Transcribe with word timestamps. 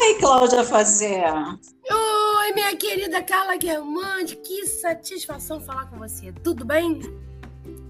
aí, 0.00 0.14
Cláudia 0.18 0.64
Fazer? 0.64 1.24
Oi, 1.90 2.52
minha 2.54 2.74
querida 2.76 3.22
Carla 3.22 3.56
Guermande, 3.56 4.36
que 4.36 4.66
satisfação 4.66 5.60
falar 5.60 5.86
com 5.86 5.98
você. 5.98 6.32
Tudo 6.42 6.64
bem? 6.64 7.00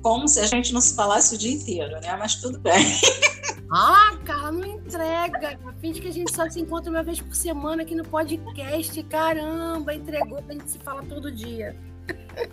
Como 0.03 0.27
se 0.27 0.41
a 0.41 0.47
gente 0.47 0.73
não 0.73 0.81
se 0.81 0.95
falasse 0.95 1.35
o 1.35 1.39
dia 1.39 1.53
inteiro, 1.53 2.01
né? 2.01 2.17
Mas 2.17 2.37
tudo 2.37 2.59
bem. 2.59 2.85
Ah, 3.73 4.19
Carla, 4.25 4.51
não 4.51 4.67
entrega. 4.67 5.57
Finge 5.81 6.01
que 6.01 6.09
a 6.09 6.13
gente 6.13 6.35
só 6.35 6.51
se 6.51 6.61
encontra 6.61 6.91
uma 6.91 7.05
vez 7.05 7.21
por 7.21 7.33
semana 7.37 7.83
aqui 7.83 7.95
no 7.95 8.03
podcast. 8.03 9.01
Caramba, 9.05 9.95
entregou 9.95 10.43
pra 10.43 10.55
gente 10.55 10.69
se 10.69 10.79
falar 10.81 11.05
todo 11.05 11.31
dia. 11.31 11.77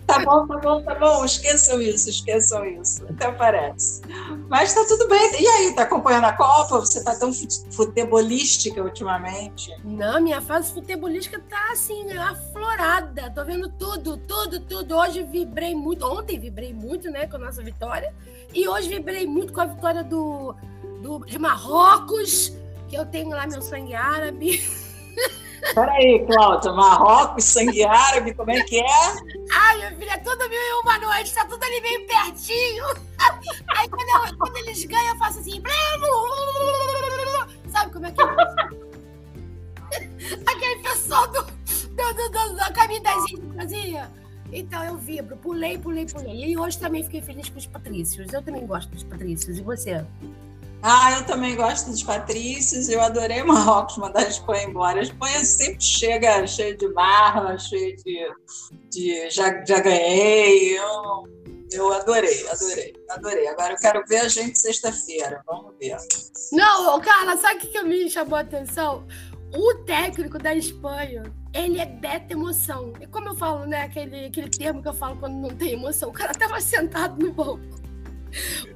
Tá 0.06 0.18
bom, 0.20 0.46
tá 0.46 0.58
bom, 0.58 0.82
tá 0.82 0.94
bom. 0.94 1.24
Esqueçam 1.24 1.80
isso, 1.80 2.10
esqueçam 2.10 2.64
isso. 2.64 3.04
Até 3.08 3.30
parece. 3.32 4.02
Mas 4.48 4.74
tá 4.74 4.84
tudo 4.86 5.08
bem. 5.08 5.42
E 5.42 5.46
aí, 5.46 5.74
tá 5.74 5.82
acompanhando 5.82 6.24
a 6.24 6.32
Copa? 6.32 6.80
Você 6.80 7.02
tá 7.02 7.14
tão 7.14 7.32
futebolística 7.32 8.82
ultimamente? 8.82 9.70
Não, 9.84 10.20
minha 10.20 10.40
fase 10.40 10.72
futebolística 10.72 11.40
tá 11.48 11.72
assim, 11.72 12.10
aflorada. 12.12 13.30
Tô 13.30 13.44
vendo 13.44 13.68
tudo, 13.70 14.16
tudo, 14.16 14.60
tudo. 14.60 14.96
Hoje 14.96 15.22
vibrei 15.22 15.74
muito. 15.74 16.04
Ontem 16.04 16.38
vibrei 16.38 16.72
muito, 16.72 17.10
né, 17.10 17.26
com 17.26 17.36
a 17.36 17.40
nossa 17.40 17.62
vitória. 17.62 18.12
E 18.52 18.68
hoje 18.68 18.88
vibrei 18.88 19.26
muito 19.26 19.52
com 19.52 19.60
a 19.60 19.66
vitória 19.66 20.02
do, 20.02 20.54
do 21.02 21.24
de 21.26 21.38
Marrocos, 21.38 22.52
que 22.88 22.96
eu 22.96 23.04
tenho 23.06 23.30
lá 23.30 23.46
meu 23.46 23.62
sangue 23.62 23.94
árabe. 23.94 24.62
Peraí, 25.74 26.24
Cláudia, 26.26 26.72
Marrocos, 26.72 27.44
sangue 27.44 27.84
árabe, 27.84 28.34
como 28.34 28.50
é 28.50 28.62
que 28.62 28.80
é? 28.80 28.86
Ai, 29.52 29.76
minha 29.76 29.96
filha, 29.96 30.12
é 30.12 30.18
tudo 30.18 30.48
mil 30.48 30.58
e 30.58 30.80
uma 30.82 30.98
noite, 30.98 31.34
tá 31.34 31.44
tudo 31.44 31.62
ali 31.62 31.80
meio 31.80 32.06
pertinho. 32.06 32.84
Aí 33.68 33.88
quando, 33.88 34.26
eu, 34.26 34.38
quando 34.38 34.56
eles 34.58 34.84
ganham, 34.84 35.14
eu 35.14 35.16
faço 35.18 35.40
assim. 35.40 35.62
Sabe 37.70 37.92
como 37.92 38.06
é 38.06 38.10
que 38.12 38.22
é? 38.22 38.24
Aquele 40.46 40.82
pessoal 40.82 41.26
do, 41.28 41.42
do, 41.42 42.14
do, 42.14 42.30
do, 42.30 42.56
da 42.56 42.72
caminho 42.72 43.02
das 43.02 43.24
fazia. 43.56 44.10
Então 44.52 44.82
eu 44.84 44.96
vibro, 44.96 45.36
pulei, 45.36 45.76
pulei, 45.78 46.06
pulei. 46.06 46.46
E 46.46 46.58
hoje 46.58 46.78
também 46.78 47.02
fiquei 47.04 47.20
feliz 47.20 47.48
com 47.48 47.58
os 47.58 47.66
Patrícios. 47.66 48.32
Eu 48.32 48.42
também 48.42 48.66
gosto 48.66 48.90
dos 48.90 49.04
Patrícios. 49.04 49.58
E 49.58 49.62
você? 49.62 50.04
Ah, 50.82 51.18
eu 51.18 51.26
também 51.26 51.56
gosto 51.56 51.90
dos 51.90 52.02
Patrícios. 52.02 52.88
Eu 52.88 53.00
adorei 53.00 53.42
Marrocos 53.42 53.98
mandar 53.98 54.20
a 54.20 54.28
Espanha 54.28 54.64
embora. 54.64 55.00
A 55.00 55.02
Espanha 55.02 55.44
sempre 55.44 55.82
chega 55.82 56.46
cheia 56.46 56.76
de 56.76 56.88
marra, 56.92 57.58
cheia 57.58 57.96
de. 57.96 58.32
de 58.90 59.30
já, 59.30 59.64
já 59.64 59.80
ganhei. 59.80 60.78
Eu, 60.78 61.24
eu 61.72 61.92
adorei, 61.92 62.48
adorei, 62.48 62.94
adorei. 63.10 63.48
Agora 63.48 63.72
eu 63.72 63.78
quero 63.78 64.04
ver 64.06 64.18
a 64.18 64.28
gente 64.28 64.58
sexta-feira. 64.58 65.42
Vamos 65.46 65.74
ver. 65.80 65.96
Não, 66.52 67.00
Carla, 67.00 67.36
sabe 67.36 67.66
o 67.66 67.72
que 67.72 67.82
me 67.82 68.08
chamou 68.08 68.36
a 68.36 68.40
atenção? 68.40 69.04
O 69.52 69.74
técnico 69.84 70.38
da 70.38 70.54
Espanha, 70.54 71.24
ele 71.52 71.80
é 71.80 71.86
beta 71.86 72.34
emoção. 72.34 72.92
E 73.00 73.06
como 73.06 73.30
eu 73.30 73.34
falo, 73.34 73.66
né? 73.66 73.82
Aquele, 73.82 74.26
aquele 74.26 74.48
termo 74.48 74.80
que 74.80 74.88
eu 74.88 74.94
falo 74.94 75.16
quando 75.16 75.34
não 75.34 75.50
tem 75.50 75.72
emoção. 75.72 76.10
O 76.10 76.12
cara 76.12 76.32
tava 76.34 76.60
sentado 76.60 77.18
no 77.18 77.32
banco 77.32 77.87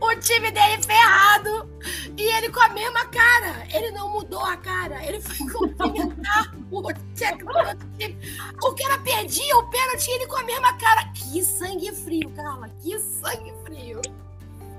o 0.00 0.16
time 0.16 0.50
dele 0.50 0.82
ferrado 0.82 1.68
e 2.16 2.22
ele 2.36 2.50
com 2.50 2.60
a 2.60 2.68
mesma 2.70 3.06
cara. 3.06 3.66
Ele 3.72 3.90
não 3.90 4.08
mudou 4.10 4.44
a 4.44 4.56
cara. 4.56 5.04
Ele 5.04 5.20
foi 5.20 5.48
cumprimentar 5.48 6.54
o 6.70 6.82
técnico 7.16 7.52
do 7.52 7.98
time. 7.98 8.18
O 8.62 8.74
cara 8.74 8.98
perdia 8.98 9.56
o 9.56 9.70
pênalti 9.70 10.08
e 10.08 10.14
ele 10.14 10.26
com 10.26 10.36
a 10.36 10.44
mesma 10.44 10.72
cara. 10.74 11.04
Que 11.12 11.44
sangue 11.44 11.92
frio, 11.92 12.30
Carla. 12.30 12.68
Que 12.82 12.98
sangue 12.98 13.52
frio. 13.64 14.00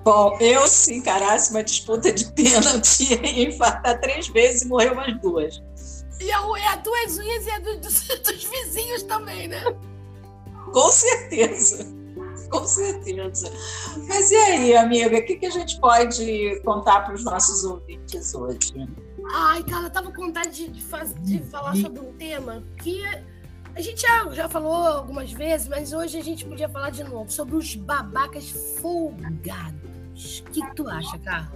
Bom, 0.04 0.38
eu 0.42 0.68
se 0.68 0.96
encarasse 0.96 1.52
uma 1.52 1.64
disputa 1.64 2.12
de 2.12 2.26
pênalti 2.34 3.14
ia 3.24 3.48
infartar 3.50 4.02
três 4.02 4.28
vezes 4.28 4.64
e 4.64 4.68
morrer 4.68 4.92
umas 4.92 5.20
duas. 5.22 5.64
E 6.20 6.32
a, 6.32 6.40
é 6.58 6.68
a 6.68 6.76
duas 6.76 7.18
unhas 7.18 7.46
e 7.46 7.52
a 7.52 7.60
do, 7.60 7.78
dos, 7.80 8.08
dos 8.08 8.44
vizinhos 8.44 9.04
também, 9.04 9.48
né? 9.48 9.64
Com 10.74 10.90
certeza 10.90 12.03
com 12.54 12.66
certeza. 12.66 13.52
Mas 14.08 14.30
e 14.30 14.36
aí, 14.36 14.76
amiga, 14.76 15.18
o 15.18 15.26
que, 15.26 15.38
que 15.38 15.46
a 15.48 15.50
gente 15.50 15.80
pode 15.80 16.62
contar 16.64 17.02
para 17.02 17.16
os 17.16 17.24
nossos 17.24 17.64
ouvintes 17.64 18.36
hoje? 18.36 18.88
Ai, 19.34 19.64
cara, 19.64 19.88
eu 19.88 19.90
tava 19.90 20.12
com 20.12 20.28
vontade 20.28 20.68
de, 20.68 20.84
faz, 20.84 21.16
de 21.24 21.40
falar 21.40 21.76
sobre 21.76 22.00
um 22.00 22.14
tema 22.14 22.64
que 22.82 23.04
a 23.76 23.82
gente 23.82 24.02
já, 24.02 24.30
já 24.32 24.48
falou 24.48 24.86
algumas 24.86 25.32
vezes, 25.32 25.68
mas 25.68 25.94
hoje 25.94 26.20
a 26.20 26.24
gente 26.24 26.46
podia 26.46 26.70
falar 26.70 26.92
de 26.92 27.04
novo 27.04 27.32
sobre 27.32 27.56
os 27.56 27.74
babacas 27.74 28.50
folgados. 28.80 30.44
O 30.46 30.52
que, 30.52 30.62
que 30.62 30.76
tu 30.76 30.88
acha, 30.88 31.18
Carla? 31.18 31.52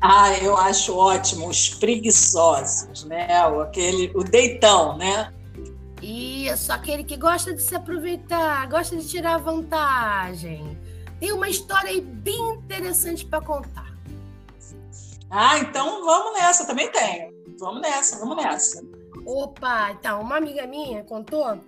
Ah, 0.00 0.32
eu 0.38 0.56
acho 0.56 0.96
ótimo, 0.96 1.48
os 1.48 1.70
preguiçosos, 1.70 3.04
né? 3.04 3.44
O, 3.48 3.60
aquele, 3.60 4.12
o 4.14 4.22
deitão, 4.22 4.96
né? 4.96 5.32
Isso, 6.02 6.72
aquele 6.72 7.02
que 7.02 7.16
gosta 7.16 7.52
de 7.52 7.62
se 7.62 7.74
aproveitar, 7.74 8.68
gosta 8.68 8.96
de 8.96 9.08
tirar 9.08 9.38
vantagem. 9.38 10.78
Tem 11.18 11.32
uma 11.32 11.48
história 11.48 11.90
aí 11.90 12.00
bem 12.00 12.54
interessante 12.54 13.24
para 13.24 13.40
contar. 13.40 13.96
Ah, 15.30 15.58
então 15.58 16.04
vamos 16.04 16.38
nessa, 16.38 16.66
também 16.66 16.90
tenho. 16.90 17.32
Vamos 17.58 17.82
nessa, 17.82 18.18
vamos 18.18 18.36
nessa. 18.36 18.82
Opa, 19.26 19.90
então, 19.90 20.20
uma 20.20 20.36
amiga 20.36 20.66
minha 20.66 21.02
contou 21.04 21.60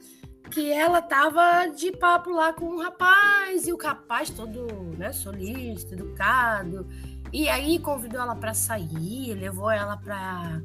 que 0.50 0.72
ela 0.72 1.00
tava 1.02 1.66
de 1.68 1.92
papo 1.92 2.30
lá 2.30 2.52
com 2.52 2.66
um 2.66 2.82
rapaz 2.82 3.66
e 3.66 3.72
o 3.72 3.76
rapaz 3.76 4.30
todo, 4.30 4.66
né, 4.96 5.12
solista, 5.12 5.94
educado. 5.94 6.86
E 7.32 7.48
aí 7.48 7.78
convidou 7.78 8.20
ela 8.20 8.34
para 8.34 8.54
sair, 8.54 9.34
levou 9.34 9.70
ela 9.70 9.96
para 9.96 10.60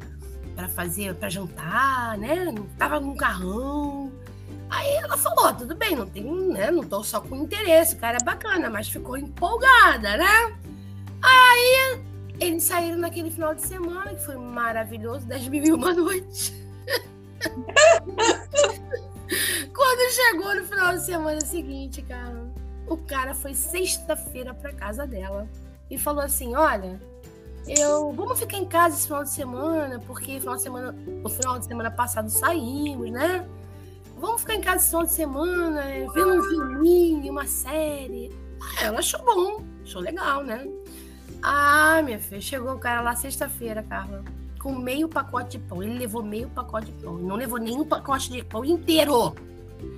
para 0.56 0.68
fazer, 0.68 1.14
para 1.16 1.30
jantar, 1.30 2.18
né? 2.18 2.54
Tava 2.78 3.00
num 3.00 3.16
carrão. 3.16 4.12
Aí 4.70 4.96
ela 4.96 5.18
falou: 5.18 5.54
tudo 5.54 5.76
bem, 5.76 5.96
não 5.96 6.08
tem, 6.08 6.24
né? 6.24 6.72
Não 6.72 6.84
tô 6.84 7.04
só 7.04 7.20
com 7.22 7.36
interesse, 7.36 7.96
o 7.96 8.00
cara 8.00 8.18
é 8.20 8.24
bacana, 8.24 8.70
mas 8.70 8.90
ficou 8.90 9.18
empolgada, 9.18 10.18
né? 10.18 10.58
Aí 11.22 12.00
eles 12.40 12.64
saíram 12.64 12.98
naquele 12.98 13.30
final 13.32 13.54
de 13.54 13.62
semana, 13.62 14.14
que 14.14 14.26
foi 14.26 14.36
maravilhoso, 14.36 15.26
das 15.26 15.48
mil 15.48 15.64
e 15.64 15.72
uma 15.72 15.94
noites. 15.94 16.54
Quando 19.74 20.12
chegou 20.14 20.56
no 20.56 20.64
final 20.66 20.94
de 20.94 21.04
semana 21.06 21.42
seguinte, 21.42 22.02
cara, 22.02 22.46
o 22.88 22.98
cara 22.98 23.34
foi 23.34 23.54
sexta-feira 23.54 24.54
pra 24.54 24.72
casa 24.72 25.06
dela 25.06 25.50
e 25.90 25.98
falou 25.98 26.24
assim: 26.24 26.56
olha 26.56 27.00
eu 27.68 28.12
vamos 28.14 28.40
ficar 28.40 28.58
em 28.58 28.66
casa 28.66 28.96
esse 28.96 29.08
final 29.08 29.24
de 29.24 29.30
semana, 29.32 30.00
porque 30.06 30.40
final 30.40 30.56
de 30.56 30.62
semana, 30.62 30.96
o 31.24 31.30
final 31.30 31.60
de 31.60 31.66
semana 31.66 31.92
passado 31.92 32.30
saímos, 32.30 33.12
né? 33.12 33.48
Vamos 34.18 34.42
ficar 34.42 34.56
em 34.56 34.62
casa 34.62 34.78
esse 34.78 34.88
final 34.90 35.04
de 35.04 35.12
semana, 35.12 35.82
vendo 36.14 36.40
um 36.40 36.44
filminho, 36.44 37.32
uma 37.32 37.46
série. 37.46 38.32
Ah, 38.62 38.86
ela 38.86 39.00
achou 39.00 39.24
bom, 39.24 39.64
achou 39.84 40.02
legal, 40.02 40.44
né? 40.44 40.68
Ah, 41.42 42.02
minha 42.04 42.20
filha, 42.20 42.42
chegou 42.42 42.74
o 42.74 42.80
cara 42.80 43.02
lá 43.02 43.16
sexta-feira, 43.16 43.84
Carla, 43.84 44.24
com 44.60 44.74
meio 44.74 45.08
pacote 45.08 45.58
de 45.58 45.60
pão. 45.60 45.84
Ele 45.84 45.98
levou 45.98 46.24
meio 46.24 46.50
pacote 46.50 46.92
de 46.92 47.04
pão. 47.04 47.18
Não 47.18 47.36
levou 47.36 47.60
nenhum 47.60 47.86
pacote 47.86 48.32
de 48.32 48.44
pão 48.44 48.66
inteiro. 48.66 49.36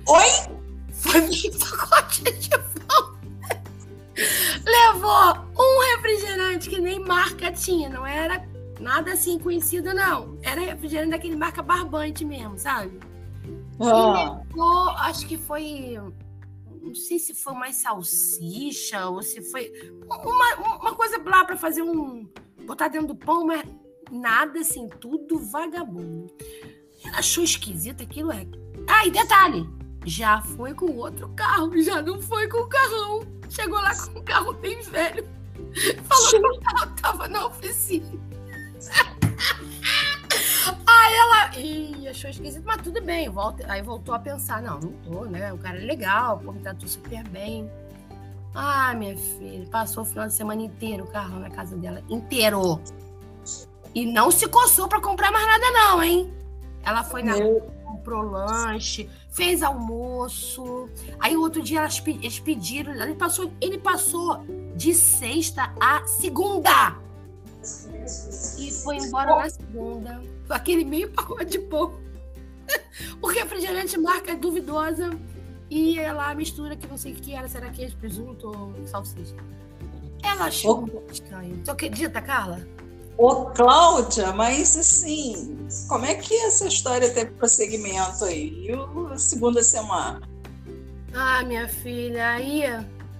Oi? 0.06 0.58
Foi 0.92 1.20
meio 1.22 1.58
pacote 1.58 2.22
de 2.22 2.50
pão. 2.50 2.77
Levou 4.64 5.46
um 5.58 5.96
refrigerante 5.96 6.68
que 6.68 6.80
nem 6.80 6.98
marca 6.98 7.52
tinha, 7.52 7.88
não 7.88 8.06
era 8.06 8.46
nada 8.80 9.12
assim 9.12 9.38
conhecido, 9.38 9.92
não. 9.94 10.38
Era 10.42 10.60
refrigerante 10.60 11.10
daquele 11.10 11.36
marca 11.36 11.62
barbante 11.62 12.24
mesmo, 12.24 12.58
sabe? 12.58 12.98
Ah. 13.80 14.40
E 14.40 14.48
levou, 14.48 14.90
acho 14.90 15.26
que 15.26 15.36
foi. 15.36 15.98
Não 16.82 16.94
sei 16.94 17.18
se 17.18 17.34
foi 17.34 17.54
mais 17.54 17.76
salsicha 17.76 19.08
ou 19.08 19.22
se 19.22 19.42
foi. 19.50 19.72
Uma, 20.24 20.78
uma 20.78 20.94
coisa 20.94 21.20
lá 21.24 21.44
para 21.44 21.56
fazer 21.56 21.82
um. 21.82 22.28
botar 22.66 22.88
dentro 22.88 23.08
do 23.08 23.16
pão, 23.16 23.46
mas 23.46 23.62
nada 24.10 24.60
assim, 24.60 24.88
tudo 25.00 25.38
vagabundo. 25.38 26.26
Ela 27.04 27.18
achou 27.18 27.44
esquisito 27.44 28.02
aquilo, 28.02 28.32
é. 28.32 28.46
Ah, 28.88 29.06
e 29.06 29.10
detalhe! 29.10 29.77
Já 30.08 30.40
foi 30.40 30.72
com 30.72 30.90
outro 30.96 31.28
carro, 31.36 31.70
já 31.82 32.00
não 32.00 32.18
foi 32.18 32.48
com 32.48 32.60
o 32.60 32.66
carrão. 32.66 33.20
Chegou 33.50 33.78
lá 33.78 33.94
com 33.94 34.18
um 34.18 34.22
carro 34.22 34.54
bem 34.54 34.80
velho. 34.80 35.28
Falou 36.04 36.30
que 36.30 36.36
o 36.38 36.60
carro 36.60 36.90
tava 36.96 37.28
na 37.28 37.46
oficina. 37.46 38.18
Aí 40.86 41.14
ela. 41.14 41.58
Ih, 41.58 42.08
achou 42.08 42.30
esquisito, 42.30 42.64
mas 42.64 42.80
tudo 42.80 43.02
bem. 43.02 43.28
Volta, 43.28 43.70
aí 43.70 43.82
voltou 43.82 44.14
a 44.14 44.18
pensar: 44.18 44.62
não, 44.62 44.80
não 44.80 44.92
tô, 44.92 45.26
né? 45.26 45.52
O 45.52 45.58
cara 45.58 45.76
é 45.76 45.84
legal, 45.84 46.38
pô, 46.38 46.52
me 46.52 46.60
tratou 46.60 46.88
super 46.88 47.22
bem. 47.28 47.70
Ah, 48.54 48.94
minha 48.94 49.14
filha, 49.14 49.68
passou 49.70 50.04
o 50.04 50.06
final 50.06 50.26
de 50.26 50.32
semana 50.32 50.62
inteiro 50.62 51.04
o 51.04 51.08
carro 51.08 51.38
na 51.38 51.50
casa 51.50 51.76
dela. 51.76 52.02
Inteiro. 52.08 52.80
E 53.94 54.06
não 54.06 54.30
se 54.30 54.48
coçou 54.48 54.88
pra 54.88 55.02
comprar 55.02 55.30
mais 55.30 55.46
nada, 55.46 55.70
não, 55.70 56.02
hein? 56.02 56.32
Ela 56.82 57.04
foi 57.04 57.22
na. 57.22 57.36
Meu 57.36 57.77
comprou 58.08 58.22
lanche, 58.22 59.08
fez 59.30 59.62
almoço. 59.62 60.88
Aí 61.20 61.36
o 61.36 61.42
outro 61.42 61.62
dia 61.62 61.80
elas, 61.80 62.02
eles 62.06 62.38
pediram, 62.40 62.94
ele 62.94 63.14
passou, 63.14 63.52
ele 63.60 63.78
passou 63.78 64.44
de 64.74 64.94
sexta 64.94 65.72
a 65.78 66.04
segunda. 66.06 66.96
E 68.58 68.72
foi 68.72 68.96
embora 68.96 69.36
na 69.36 69.50
segunda. 69.50 70.22
Aquele 70.48 70.84
meio 70.84 71.10
pacote 71.10 71.44
de 71.44 71.58
pão. 71.58 71.92
o 73.20 73.26
refrigerante 73.26 73.98
marca 73.98 74.32
é 74.32 74.36
duvidosa. 74.36 75.10
E 75.70 75.98
ela 75.98 76.34
mistura 76.34 76.74
que 76.74 76.86
não 76.86 76.96
sei 76.96 77.12
o 77.12 77.16
que 77.16 77.34
era, 77.34 77.46
será 77.46 77.68
queijo, 77.68 77.94
presunto 77.98 78.48
ou 78.48 78.86
salsicha. 78.86 79.36
Ela 80.22 80.46
achou 80.46 80.80
muito 80.80 81.12
estranho. 81.12 81.60
Você 81.62 81.70
acredita, 81.70 82.22
Carla? 82.22 82.66
Ô, 83.18 83.46
Cláudia, 83.46 84.32
mas 84.32 84.76
assim, 84.76 85.66
como 85.88 86.04
é 86.06 86.14
que 86.14 86.36
essa 86.36 86.68
história 86.68 87.12
teve 87.12 87.32
prosseguimento 87.32 88.24
aí? 88.24 88.64
E 88.64 88.72
a 89.12 89.18
segunda 89.18 89.60
semana? 89.60 90.22
Ah, 91.12 91.42
minha 91.42 91.66
filha, 91.66 92.30
aí 92.30 92.62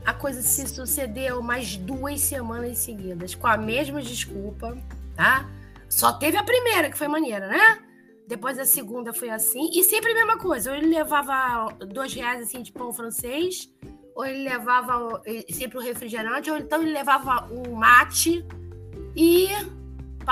a 0.04 0.14
coisa 0.14 0.40
se 0.40 0.68
sucedeu 0.68 1.42
mais 1.42 1.76
duas 1.76 2.20
semanas 2.20 2.78
seguidas, 2.78 3.34
com 3.34 3.48
a 3.48 3.56
mesma 3.56 4.00
desculpa, 4.00 4.78
tá? 5.16 5.48
Só 5.88 6.12
teve 6.12 6.36
a 6.36 6.44
primeira, 6.44 6.90
que 6.90 6.96
foi 6.96 7.08
maneira, 7.08 7.48
né? 7.48 7.80
Depois 8.28 8.56
a 8.56 8.64
segunda 8.64 9.12
foi 9.12 9.30
assim. 9.30 9.68
E 9.72 9.82
sempre 9.82 10.12
a 10.12 10.14
mesma 10.14 10.38
coisa. 10.38 10.70
Ou 10.70 10.76
ele 10.76 10.94
levava 10.94 11.74
dois 11.86 12.14
reais 12.14 12.42
assim 12.42 12.62
de 12.62 12.70
pão 12.70 12.92
francês, 12.92 13.68
ou 14.14 14.24
ele 14.24 14.48
levava 14.48 15.20
sempre 15.50 15.76
o 15.76 15.80
refrigerante, 15.80 16.50
ou 16.50 16.56
então 16.56 16.82
ele 16.82 16.92
levava 16.92 17.48
um 17.52 17.74
mate 17.74 18.46
e 19.16 19.48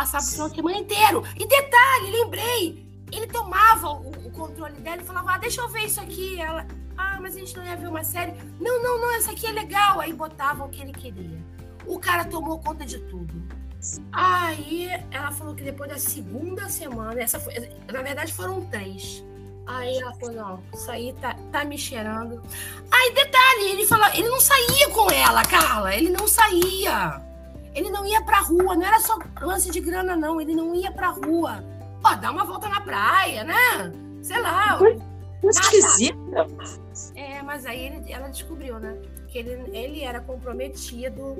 final 0.04 0.48
de 0.48 0.56
semana 0.56 0.78
inteiro. 0.78 1.22
E 1.37 1.46
detalhe, 1.46 2.10
lembrei, 2.10 2.87
ele 3.12 3.26
tomava 3.26 3.90
o, 3.90 4.10
o 4.26 4.31
controle 4.31 4.75
dela 4.81 5.00
e 5.00 5.04
falava: 5.04 5.34
ah, 5.34 5.38
deixa 5.38 5.60
eu 5.60 5.69
ver 5.69 5.84
isso 5.84 6.00
aqui. 6.00 6.40
Ela, 6.40 6.66
ah, 6.96 7.19
mas 7.20 7.37
a 7.37 7.38
gente 7.38 7.56
não 7.56 7.64
ia 7.64 7.76
ver 7.76 7.88
uma 7.88 8.04
série. 8.04 8.32
Não, 8.60 8.82
não, 8.82 9.00
não, 9.00 9.14
essa 9.16 9.31
aqui 9.31 9.46
é 9.46 9.52
legal. 9.52 10.00
Aí 10.00 10.12
botava 10.12 10.64
o 10.64 10.69
que 10.69 10.82
ele 10.82 10.93
queria. 10.93 11.38
O 11.87 11.98
cara 11.98 12.25
tomou 12.25 12.58
conta 12.58 12.84
de 12.84 12.98
tudo. 12.98 13.34
Aí 14.12 14.88
ela 15.10 15.31
falou 15.31 15.54
que 15.54 15.62
depois 15.62 15.88
da 15.88 15.99
segunda 15.99 16.69
semana, 16.69 17.20
essa 17.20 17.38
foi, 17.38 17.54
na 17.92 18.02
verdade 18.02 18.32
foram 18.32 18.64
três. 18.66 19.25
Aí 19.66 19.99
ela 19.99 20.14
falou, 20.14 20.34
não, 20.34 20.62
isso 20.72 20.90
aí 20.90 21.12
tá, 21.14 21.34
tá 21.50 21.64
me 21.64 21.76
cheirando. 21.76 22.40
Aí, 22.90 23.12
detalhe, 23.12 23.72
ele 23.72 23.87
falou, 23.87 24.06
ele 24.14 24.28
não 24.28 24.40
saía 24.40 24.88
com 24.90 25.10
ela, 25.10 25.42
Carla, 25.42 25.94
ele 25.94 26.08
não 26.08 26.28
saía. 26.28 27.20
Ele 27.76 27.90
não 27.90 28.06
ia 28.06 28.23
pra 28.23 28.40
rua, 28.40 28.75
não 28.75 28.87
era 28.87 28.99
só 28.99 29.19
lance 29.43 29.70
de 29.70 29.81
grana, 29.81 30.17
não, 30.17 30.40
ele 30.40 30.55
não 30.55 30.75
ia 30.75 30.90
pra 30.90 31.11
rua. 31.11 31.62
Ó, 32.02 32.14
dá 32.14 32.31
uma 32.31 32.43
volta 32.43 32.69
na 32.70 32.81
praia, 32.81 33.44
né? 33.44 33.93
Sei 34.23 34.40
lá. 34.40 34.78
Esquisita. 35.44 36.17
É, 37.14 37.43
mas 37.43 37.67
aí 37.67 37.87
ele, 37.87 38.11
ela 38.11 38.28
descobriu, 38.28 38.81
né? 38.81 38.96
Que 39.28 39.38
ele, 39.38 39.76
ele 39.76 40.02
era 40.02 40.20
comprometido, 40.20 41.37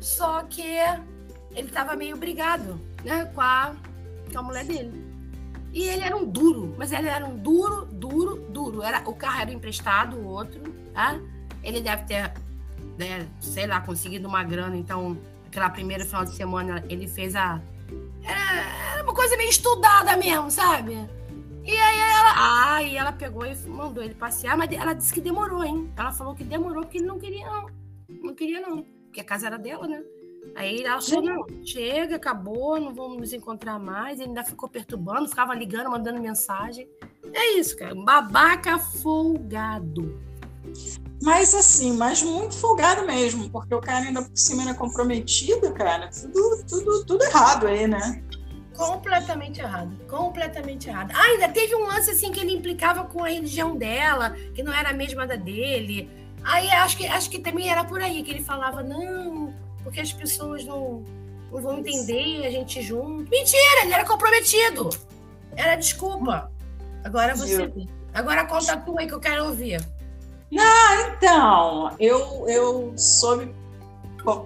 só 0.00 0.42
que 0.44 0.62
ele 0.62 1.68
estava 1.68 1.94
meio 1.94 2.16
brigado, 2.16 2.80
né, 3.04 3.30
com 3.34 3.42
a, 3.42 3.76
com 4.32 4.38
a 4.38 4.42
mulher 4.42 4.64
dele. 4.64 5.04
E 5.74 5.82
ele 5.82 6.02
era 6.02 6.16
um 6.16 6.24
duro, 6.24 6.74
mas 6.78 6.90
ele 6.90 7.08
era 7.08 7.26
um 7.26 7.36
duro, 7.36 7.84
duro, 7.92 8.36
duro. 8.48 8.82
Era, 8.82 9.02
o 9.06 9.14
carro 9.14 9.42
era 9.42 9.52
emprestado, 9.52 10.16
o 10.16 10.24
outro, 10.24 10.62
tá? 10.94 11.20
Ele 11.62 11.82
deve 11.82 12.04
ter, 12.04 12.32
né, 12.96 13.28
sei 13.40 13.66
lá, 13.66 13.82
conseguido 13.82 14.26
uma 14.26 14.42
grana, 14.42 14.74
então, 14.74 15.18
aquela 15.56 15.70
primeira 15.70 16.04
final 16.04 16.24
de 16.24 16.34
semana, 16.34 16.84
ele 16.88 17.08
fez 17.08 17.34
a. 17.34 17.60
Era, 18.22 18.92
era 18.92 19.02
uma 19.02 19.14
coisa 19.14 19.36
meio 19.36 19.48
estudada 19.48 20.14
mesmo, 20.16 20.50
sabe? 20.50 20.92
E 21.64 21.70
aí 21.70 21.98
ela, 21.98 22.34
ah, 22.74 22.82
e 22.82 22.96
ela 22.96 23.12
pegou 23.12 23.46
e 23.46 23.56
mandou 23.66 24.02
ele 24.02 24.14
passear, 24.14 24.56
mas 24.56 24.70
ela 24.70 24.92
disse 24.92 25.12
que 25.12 25.20
demorou, 25.20 25.64
hein? 25.64 25.90
Ela 25.96 26.12
falou 26.12 26.34
que 26.34 26.44
demorou 26.44 26.82
porque 26.82 26.98
ele 26.98 27.06
não 27.06 27.18
queria, 27.18 27.46
não. 27.46 27.66
Não 28.22 28.34
queria, 28.34 28.60
não. 28.60 28.82
Porque 29.06 29.20
a 29.20 29.24
casa 29.24 29.46
era 29.46 29.58
dela, 29.58 29.88
né? 29.88 30.02
Aí 30.54 30.82
ela 30.82 31.00
falou, 31.00 31.22
não, 31.22 31.64
chega, 31.64 32.16
acabou, 32.16 32.78
não 32.80 32.94
vamos 32.94 33.18
nos 33.18 33.32
encontrar 33.32 33.78
mais. 33.78 34.20
Ele 34.20 34.28
ainda 34.28 34.44
ficou 34.44 34.68
perturbando, 34.68 35.28
ficava 35.28 35.54
ligando, 35.54 35.90
mandando 35.90 36.20
mensagem. 36.20 36.88
É 37.32 37.58
isso, 37.58 37.76
cara. 37.76 37.94
Um 37.94 38.04
babaca 38.04 38.78
folgado. 38.78 40.20
Mas 41.22 41.54
assim, 41.54 41.96
mas 41.96 42.22
muito 42.22 42.54
folgado 42.54 43.06
mesmo, 43.06 43.48
porque 43.50 43.74
o 43.74 43.80
cara 43.80 44.04
ainda 44.04 44.22
por 44.22 44.36
cima 44.36 44.62
era 44.62 44.74
comprometido, 44.74 45.72
cara. 45.72 46.10
Tudo, 46.10 46.64
tudo, 46.68 47.04
tudo 47.04 47.24
errado 47.24 47.66
aí, 47.66 47.86
né? 47.86 48.22
Completamente 48.76 49.60
errado. 49.60 49.96
Completamente 50.06 50.88
errado. 50.88 51.12
Ah, 51.14 51.22
ainda 51.22 51.48
teve 51.48 51.74
um 51.74 51.86
lance 51.86 52.10
assim 52.10 52.30
que 52.30 52.40
ele 52.40 52.52
implicava 52.52 53.04
com 53.04 53.24
a 53.24 53.28
religião 53.28 53.76
dela, 53.76 54.30
que 54.54 54.62
não 54.62 54.72
era 54.72 54.90
a 54.90 54.92
mesma 54.92 55.26
da 55.26 55.36
dele. 55.36 56.10
Aí 56.44 56.70
acho 56.70 56.96
que, 56.98 57.06
acho 57.06 57.30
que 57.30 57.38
também 57.38 57.70
era 57.70 57.82
por 57.82 58.00
aí 58.00 58.22
que 58.22 58.30
ele 58.30 58.44
falava, 58.44 58.82
não, 58.82 59.52
porque 59.82 60.00
as 60.00 60.12
pessoas 60.12 60.64
não, 60.64 61.02
não 61.50 61.62
vão 61.62 61.78
entender 61.78 62.46
a 62.46 62.50
gente 62.50 62.82
junto. 62.82 63.30
Mentira, 63.30 63.82
ele 63.84 63.94
era 63.94 64.04
comprometido. 64.04 64.90
Era 65.56 65.74
desculpa. 65.74 66.52
Agora 67.02 67.34
você. 67.34 67.72
Agora 68.12 68.46
conta 68.46 68.76
tu 68.76 68.98
aí 68.98 69.06
que 69.06 69.14
eu 69.14 69.20
quero 69.20 69.46
ouvir. 69.46 69.80
Ah, 70.58 71.14
então, 71.16 71.96
eu, 71.98 72.48
eu 72.48 72.92
soube. 72.96 73.54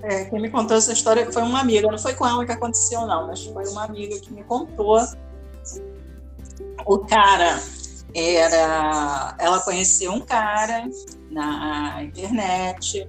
É, 0.03 0.25
quem 0.27 0.41
me 0.41 0.51
contou 0.51 0.77
essa 0.77 0.93
história 0.93 1.31
foi 1.33 1.43
uma 1.43 1.61
amiga, 1.61 1.91
não 1.91 1.99
foi 1.99 2.15
com 2.15 2.27
ela 2.27 2.45
que 2.45 2.53
aconteceu, 2.53 3.07
não, 3.07 3.27
mas 3.27 3.45
foi 3.45 3.67
uma 3.69 3.85
amiga 3.85 4.19
que 4.21 4.33
me 4.33 4.45
contou. 4.45 5.01
O 6.87 6.99
cara 6.99 7.61
era. 8.15 9.35
Ela 9.39 9.61
conheceu 9.61 10.13
um 10.13 10.21
cara 10.21 10.89
na 11.31 12.03
internet, 12.03 13.09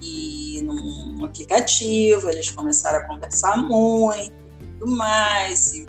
e 0.00 0.62
num 0.62 1.24
aplicativo, 1.24 2.30
eles 2.30 2.50
começaram 2.50 2.98
a 2.98 3.06
conversar 3.06 3.56
muito, 3.58 4.32
tudo 4.78 4.96
mais, 4.96 5.74
e 5.74 5.86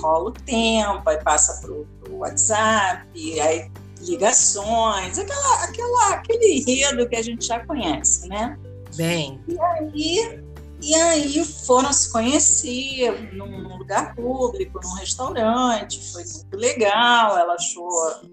rola 0.00 0.30
o 0.30 0.32
tempo, 0.32 1.08
aí 1.08 1.22
passa 1.22 1.60
para 1.60 1.72
o 1.72 2.18
WhatsApp, 2.18 3.40
aí 3.40 3.70
ligações, 4.02 5.18
aquela, 5.18 5.64
aquela, 5.64 6.08
aquele 6.14 6.58
enredo 6.58 7.08
que 7.08 7.16
a 7.16 7.22
gente 7.22 7.46
já 7.46 7.64
conhece, 7.66 8.28
né? 8.28 8.58
Bem. 8.96 9.42
E 9.48 9.60
aí, 9.60 10.44
e 10.82 10.94
aí 10.94 11.44
foram 11.44 11.92
se 11.92 12.10
conhecer 12.10 13.34
num 13.34 13.76
lugar 13.78 14.14
público, 14.14 14.80
num 14.82 14.94
restaurante, 14.94 16.12
foi 16.12 16.24
muito 16.24 16.56
legal, 16.56 17.38
ela 17.38 17.54
achou 17.54 17.88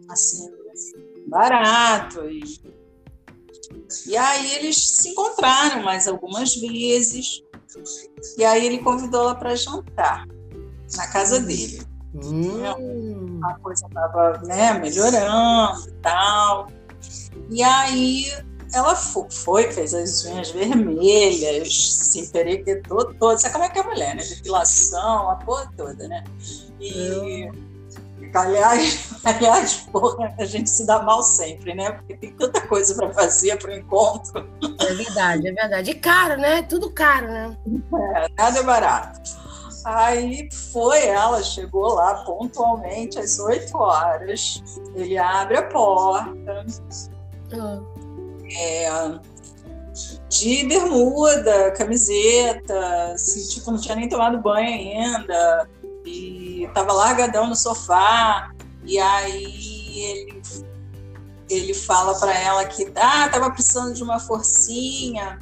assim 0.09 0.49
barato 1.27 2.27
e 2.29 2.41
e 4.05 4.17
aí 4.17 4.55
eles 4.55 4.77
se 4.77 5.09
encontraram 5.09 5.83
mais 5.83 6.07
algumas 6.07 6.55
vezes. 6.55 7.41
E 8.37 8.43
aí 8.43 8.65
ele 8.65 8.79
convidou 8.79 9.21
ela 9.21 9.35
para 9.35 9.55
jantar 9.55 10.27
na 10.95 11.07
casa 11.07 11.39
dele. 11.39 11.81
Hum. 12.13 13.39
A 13.43 13.53
coisa 13.59 13.85
estava 13.85 14.41
né, 14.45 14.73
melhorando 14.73 15.87
e 15.87 15.91
tal. 16.01 16.67
E 17.49 17.63
aí 17.63 18.25
ela 18.73 18.95
foi, 18.95 19.71
fez 19.71 19.93
as 19.93 20.25
unhas 20.25 20.51
vermelhas, 20.51 21.73
se 21.73 22.21
emperequetou 22.21 23.13
toda. 23.15 23.37
Sabe 23.37 23.53
como 23.53 23.65
é 23.65 23.69
que 23.69 23.79
é 23.79 23.81
a 23.81 23.85
mulher, 23.85 24.15
né? 24.15 24.23
Depilação, 24.23 25.29
a 25.29 25.35
porra 25.35 25.71
toda, 25.75 26.07
né? 26.07 26.23
E. 26.79 27.49
Aliás, 28.31 29.09
aliás, 29.25 29.73
porra, 29.91 30.35
a 30.37 30.45
gente 30.45 30.69
se 30.69 30.85
dá 30.85 31.01
mal 31.01 31.23
sempre, 31.23 31.73
né? 31.73 31.91
Porque 31.93 32.15
tem 32.15 32.31
tanta 32.33 32.61
coisa 32.61 32.93
para 32.93 33.11
fazer 33.11 33.57
para 33.57 33.71
o 33.71 33.73
encontro. 33.73 34.47
É 34.79 34.93
verdade, 34.93 35.47
é 35.47 35.51
verdade. 35.51 35.91
E 35.91 35.95
caro, 35.95 36.39
né? 36.39 36.61
Tudo 36.61 36.91
caro, 36.91 37.27
né? 37.27 37.57
É, 38.15 38.27
nada 38.37 38.59
é 38.59 38.63
barato. 38.63 39.38
Aí 39.85 40.49
foi 40.71 41.05
ela, 41.07 41.41
chegou 41.43 41.93
lá 41.93 42.23
pontualmente 42.23 43.17
às 43.19 43.39
8 43.39 43.77
horas. 43.77 44.63
Ele 44.95 45.17
abre 45.17 45.57
a 45.57 45.63
porta. 45.63 46.65
Uhum. 47.53 47.85
É, 48.57 49.19
de 50.29 50.63
bermuda, 50.65 51.71
camiseta, 51.71 53.13
assim, 53.13 53.47
tipo, 53.47 53.71
não 53.71 53.79
tinha 53.79 53.95
nem 53.95 54.07
tomado 54.07 54.41
banho 54.41 54.67
ainda 54.67 55.67
e 56.05 56.69
tava 56.73 56.93
largadão 56.93 57.47
no 57.47 57.55
sofá, 57.55 58.51
e 58.83 58.97
aí 58.97 59.99
ele, 59.99 60.41
ele 61.49 61.73
fala 61.73 62.17
para 62.19 62.37
ela 62.37 62.65
que 62.65 62.91
ah, 62.95 63.29
tava 63.29 63.51
precisando 63.51 63.93
de 63.93 64.03
uma 64.03 64.19
forcinha, 64.19 65.37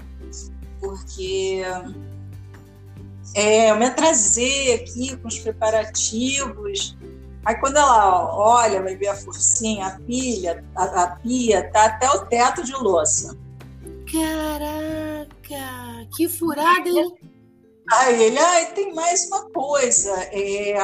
porque 0.79 1.63
é, 3.37 3.69
eu 3.69 3.75
me 3.75 3.85
atrasei 3.85 4.73
aqui 4.73 5.15
com 5.17 5.27
os 5.27 5.37
preparativos. 5.37 6.97
Aí 7.45 7.55
quando 7.59 7.77
ela 7.77 8.35
olha, 8.35 8.81
vai 8.81 8.95
ver 8.95 9.09
a 9.09 9.15
forcinha, 9.15 9.85
a 9.85 9.99
pilha, 9.99 10.65
a, 10.75 11.03
a 11.03 11.07
pia 11.17 11.71
tá 11.71 11.85
até 11.85 12.09
o 12.09 12.25
teto 12.25 12.63
de 12.63 12.73
louça. 12.73 13.37
Caraca, 14.11 16.07
que 16.15 16.27
furada, 16.27 16.89
hein? 16.89 17.13
Aí 17.91 18.23
ele, 18.23 18.39
ah, 18.39 18.65
tem 18.73 18.91
mais 18.95 19.27
uma 19.27 19.49
coisa. 19.51 20.11
É, 20.31 20.75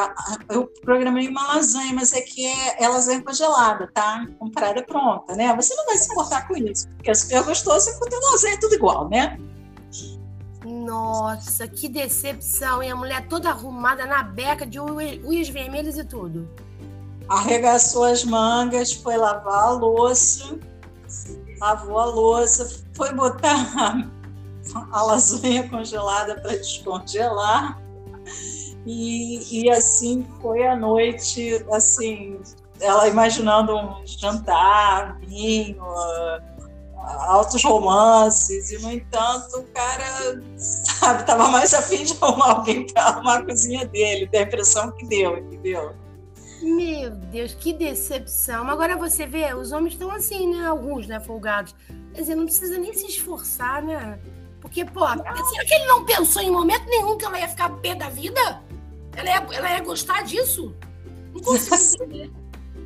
eu 0.49 0.67
programei 0.83 1.27
uma 1.27 1.55
lasanha, 1.55 1.91
mas 1.93 2.13
é 2.13 2.21
que 2.21 2.45
é, 2.45 2.83
é 2.83 2.87
lasanha 2.87 3.23
congelada, 3.23 3.89
tá? 3.91 4.27
Comprada 4.37 4.83
pronta, 4.83 5.35
né? 5.35 5.53
Você 5.55 5.73
não 5.73 5.87
vai 5.87 5.97
se 5.97 6.11
importar 6.11 6.47
com 6.47 6.55
isso, 6.55 6.87
porque 6.89 7.09
é 7.09 7.15
super 7.15 7.43
gostoso 7.45 7.89
e 7.89 8.09
tem 8.09 8.19
lasanha 8.31 8.53
é 8.53 8.59
tudo 8.59 8.75
igual, 8.75 9.09
né? 9.09 9.39
Nossa, 10.65 11.67
que 11.67 11.89
decepção. 11.89 12.81
E 12.81 12.89
a 12.89 12.95
mulher 12.95 13.27
toda 13.27 13.49
arrumada 13.49 14.05
na 14.05 14.23
beca, 14.23 14.65
de 14.65 14.79
unhas 14.79 15.49
vermelhas 15.49 15.97
e 15.97 16.03
tudo. 16.03 16.47
Arregaçou 17.27 18.03
as 18.05 18.23
mangas, 18.23 18.93
foi 18.93 19.17
lavar 19.17 19.63
a 19.63 19.71
louça, 19.71 20.57
lavou 21.59 21.99
a 21.99 22.05
louça, 22.05 22.83
foi 22.93 23.13
botar 23.13 24.09
a 24.91 25.03
lasanha 25.03 25.67
congelada 25.69 26.35
para 26.35 26.55
descongelar. 26.57 27.81
E, 28.85 29.63
e 29.63 29.69
assim 29.69 30.25
foi 30.41 30.65
a 30.67 30.75
noite, 30.75 31.65
assim, 31.71 32.39
ela 32.79 33.07
imaginando 33.07 33.75
um 33.75 34.05
jantar, 34.05 35.17
vinho, 35.21 35.83
altos 37.03 37.63
romances, 37.63 38.71
e 38.71 38.77
no 38.79 38.91
entanto 38.91 39.59
o 39.59 39.63
cara, 39.73 40.41
sabe, 40.57 41.21
estava 41.21 41.47
mais 41.49 41.73
afim 41.73 42.03
de 42.03 42.13
arrumar 42.21 42.51
alguém 42.51 42.87
para 42.87 43.03
arrumar 43.03 43.39
a 43.39 43.45
cozinha 43.45 43.85
dele, 43.85 44.27
da 44.27 44.41
impressão 44.41 44.91
que 44.91 45.05
deu, 45.05 45.37
entendeu? 45.37 45.95
Meu 46.61 47.11
Deus, 47.11 47.53
que 47.53 47.73
decepção. 47.73 48.69
Agora 48.69 48.95
você 48.95 49.25
vê, 49.25 49.53
os 49.53 49.73
homens 49.73 49.93
estão 49.93 50.09
assim, 50.11 50.55
né? 50.55 50.65
Alguns, 50.65 51.07
né, 51.07 51.19
folgados. 51.19 51.75
Quer 52.13 52.21
dizer, 52.21 52.35
não 52.35 52.45
precisa 52.45 52.77
nem 52.77 52.93
se 52.93 53.05
esforçar, 53.05 53.83
né? 53.83 54.17
Porque, 54.61 54.85
pô, 54.85 55.05
será 55.05 55.65
que 55.65 55.73
ele 55.73 55.85
não 55.87 56.05
pensou 56.05 56.41
em 56.41 56.49
momento 56.49 56.85
nenhum 56.85 57.17
que 57.17 57.25
ela 57.25 57.37
ia 57.37 57.49
ficar 57.49 57.69
pé 57.81 57.95
da 57.95 58.07
vida? 58.07 58.61
Ela 59.13 59.29
ia, 59.29 59.57
ela 59.57 59.71
ia 59.71 59.79
gostar 59.81 60.23
disso? 60.23 60.73
Não 61.33 61.41
consigo 61.41 61.75
entender. 62.05 62.31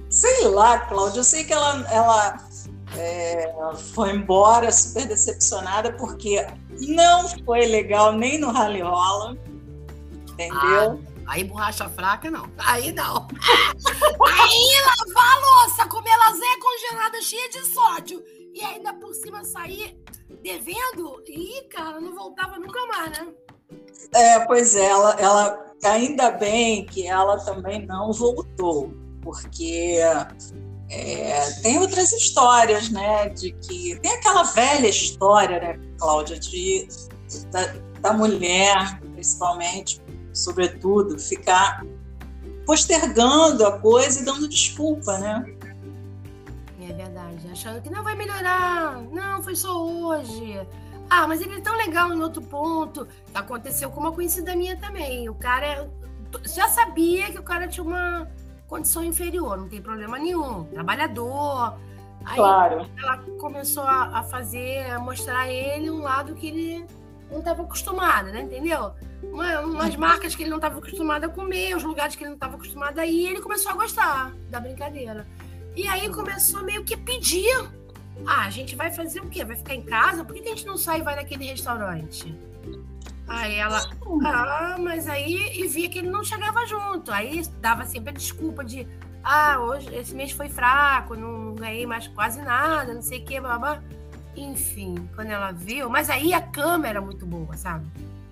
Sei 0.10 0.48
lá, 0.48 0.80
Cláudia, 0.80 1.20
eu 1.20 1.24
sei 1.24 1.44
que 1.44 1.54
ela, 1.54 1.86
ela 1.92 2.47
é, 2.98 3.54
foi 3.94 4.12
embora 4.12 4.72
super 4.72 5.08
decepcionada 5.08 5.94
porque 5.94 6.46
não 6.88 7.28
foi 7.46 7.66
legal 7.66 8.14
nem 8.14 8.38
no 8.38 8.52
Rally 8.52 8.82
Rola, 8.82 9.38
entendeu? 10.32 11.02
Ah, 11.26 11.34
aí 11.34 11.44
borracha 11.44 11.88
fraca, 11.90 12.30
não. 12.30 12.50
Aí 12.58 12.92
não. 12.92 13.28
aí 13.42 14.70
lavar 14.86 15.34
a 15.34 15.64
louça, 15.64 15.88
comer 15.88 16.16
lasanha 16.18 16.60
congelada 16.60 17.22
cheia 17.22 17.50
de 17.50 17.66
sódio 17.66 18.24
e 18.54 18.62
ainda 18.62 18.94
por 18.94 19.14
cima 19.14 19.44
sair 19.44 19.98
devendo, 20.42 21.22
e 21.28 21.64
cara, 21.70 22.00
não 22.00 22.16
voltava 22.16 22.60
nunca 22.60 22.86
mais, 22.88 23.12
né? 23.12 23.28
É, 24.14 24.40
pois 24.46 24.76
é, 24.76 24.86
ela, 24.86 25.12
ela 25.20 25.66
ainda 25.84 26.32
bem 26.32 26.86
que 26.86 27.08
ela 27.08 27.38
também 27.44 27.86
não 27.86 28.12
voltou, 28.12 28.92
porque 29.28 30.00
é, 30.90 31.52
tem 31.62 31.78
outras 31.80 32.14
histórias, 32.14 32.90
né? 32.90 33.28
De 33.28 33.52
que 33.52 34.00
tem 34.00 34.14
aquela 34.14 34.44
velha 34.44 34.88
história, 34.88 35.60
né, 35.60 35.80
Cláudia, 36.00 36.40
de 36.40 36.88
da, 37.52 37.74
da 38.00 38.14
mulher, 38.14 39.02
principalmente, 39.14 40.02
sobretudo, 40.34 41.20
ficar 41.20 41.86
postergando 42.66 43.66
a 43.66 43.80
coisa 43.80 44.22
e 44.22 44.26
dando 44.26 44.48
desculpa, 44.48 45.18
né? 45.18 45.44
É 46.80 46.94
verdade, 46.94 47.50
achando 47.52 47.82
que 47.82 47.90
não 47.90 48.02
vai 48.02 48.16
melhorar, 48.16 49.02
não, 49.12 49.44
foi 49.44 49.58
só 49.58 49.86
hoje. 49.86 50.58
Ah, 51.10 51.28
mas 51.28 51.42
ele 51.42 51.56
é 51.56 51.62
tão 51.62 51.76
legal 51.76 52.14
em 52.14 52.22
outro 52.22 52.42
ponto. 52.42 53.06
Aconteceu 53.34 53.90
com 53.90 54.00
uma 54.00 54.14
conhecida 54.14 54.56
minha 54.56 54.78
também. 54.78 55.28
O 55.28 55.36
cara 55.36 55.90
já 56.44 56.70
sabia 56.70 57.30
que 57.32 57.40
o 57.40 57.44
cara 57.44 57.68
tinha 57.68 57.84
uma 57.84 58.30
condição 58.68 59.04
inferior, 59.04 59.58
não 59.58 59.68
tem 59.68 59.82
problema 59.82 60.18
nenhum, 60.20 60.66
trabalhador. 60.66 61.78
Aí 62.26 62.36
claro. 62.36 62.86
ela 62.98 63.18
começou 63.40 63.84
a, 63.84 64.22
fazer, 64.24 64.92
a 64.92 65.00
mostrar 65.00 65.42
a 65.42 65.52
ele 65.52 65.90
um 65.90 66.02
lado 66.02 66.36
que 66.36 66.48
ele 66.48 66.86
não 67.32 67.40
estava 67.40 67.62
acostumado, 67.62 68.28
né? 68.28 68.42
Entendeu? 68.42 68.92
Uma, 69.24 69.62
umas 69.62 69.96
marcas 69.96 70.36
que 70.36 70.44
ele 70.44 70.50
não 70.50 70.58
estava 70.58 70.78
acostumado 70.78 71.24
a 71.26 71.30
comer, 71.30 71.76
os 71.76 71.84
lugares 71.84 72.16
que 72.16 72.24
ele 72.24 72.30
não 72.30 72.36
estava 72.36 72.56
acostumado 72.56 73.00
a 73.00 73.06
ir, 73.06 73.28
ele 73.28 73.42
começou 73.42 73.72
a 73.72 73.76
gostar 73.76 74.34
da 74.50 74.60
brincadeira. 74.60 75.26
E 75.76 75.88
aí 75.88 76.10
começou 76.10 76.64
meio 76.64 76.84
que 76.84 76.98
pedir. 76.98 77.56
Ah, 78.26 78.46
a 78.46 78.50
gente 78.50 78.76
vai 78.76 78.92
fazer 78.92 79.22
o 79.22 79.30
quê? 79.30 79.46
Vai 79.46 79.56
ficar 79.56 79.76
em 79.76 79.84
casa? 79.84 80.26
Por 80.26 80.36
que 80.36 80.42
a 80.42 80.50
gente 80.50 80.66
não 80.66 80.76
sai 80.76 81.00
e 81.00 81.04
vai 81.04 81.16
naquele 81.16 81.46
restaurante? 81.46 82.36
Aí 83.28 83.56
ela, 83.56 83.82
ah, 84.26 84.78
mas 84.80 85.08
aí 85.08 85.60
e 85.60 85.68
via 85.68 85.90
que 85.90 86.00
ele 86.00 86.10
não 86.10 86.24
chegava 86.24 86.66
junto. 86.66 87.12
Aí 87.12 87.46
dava 87.60 87.86
sempre 87.86 88.12
a 88.12 88.14
desculpa 88.14 88.64
de, 88.64 88.88
ah, 89.24 89.60
hoje 89.60 89.94
esse 89.94 90.16
mês 90.16 90.32
foi 90.32 90.48
fraco, 90.48 91.16
não 91.16 91.54
ganhei 91.54 91.86
mais 91.86 92.08
quase 92.08 92.42
nada, 92.42 92.94
não 92.94 93.02
sei 93.02 93.20
o 93.20 93.26
que, 93.26 93.40
blá, 93.40 93.82
Enfim, 94.36 94.96
quando 95.14 95.30
ela 95.32 95.52
viu, 95.52 95.90
mas 95.90 96.10
aí 96.10 96.34
a 96.34 96.42
câmera 96.42 97.00
era 97.00 97.02
muito 97.02 97.26
boa, 97.26 97.58
sabe? 97.58 97.86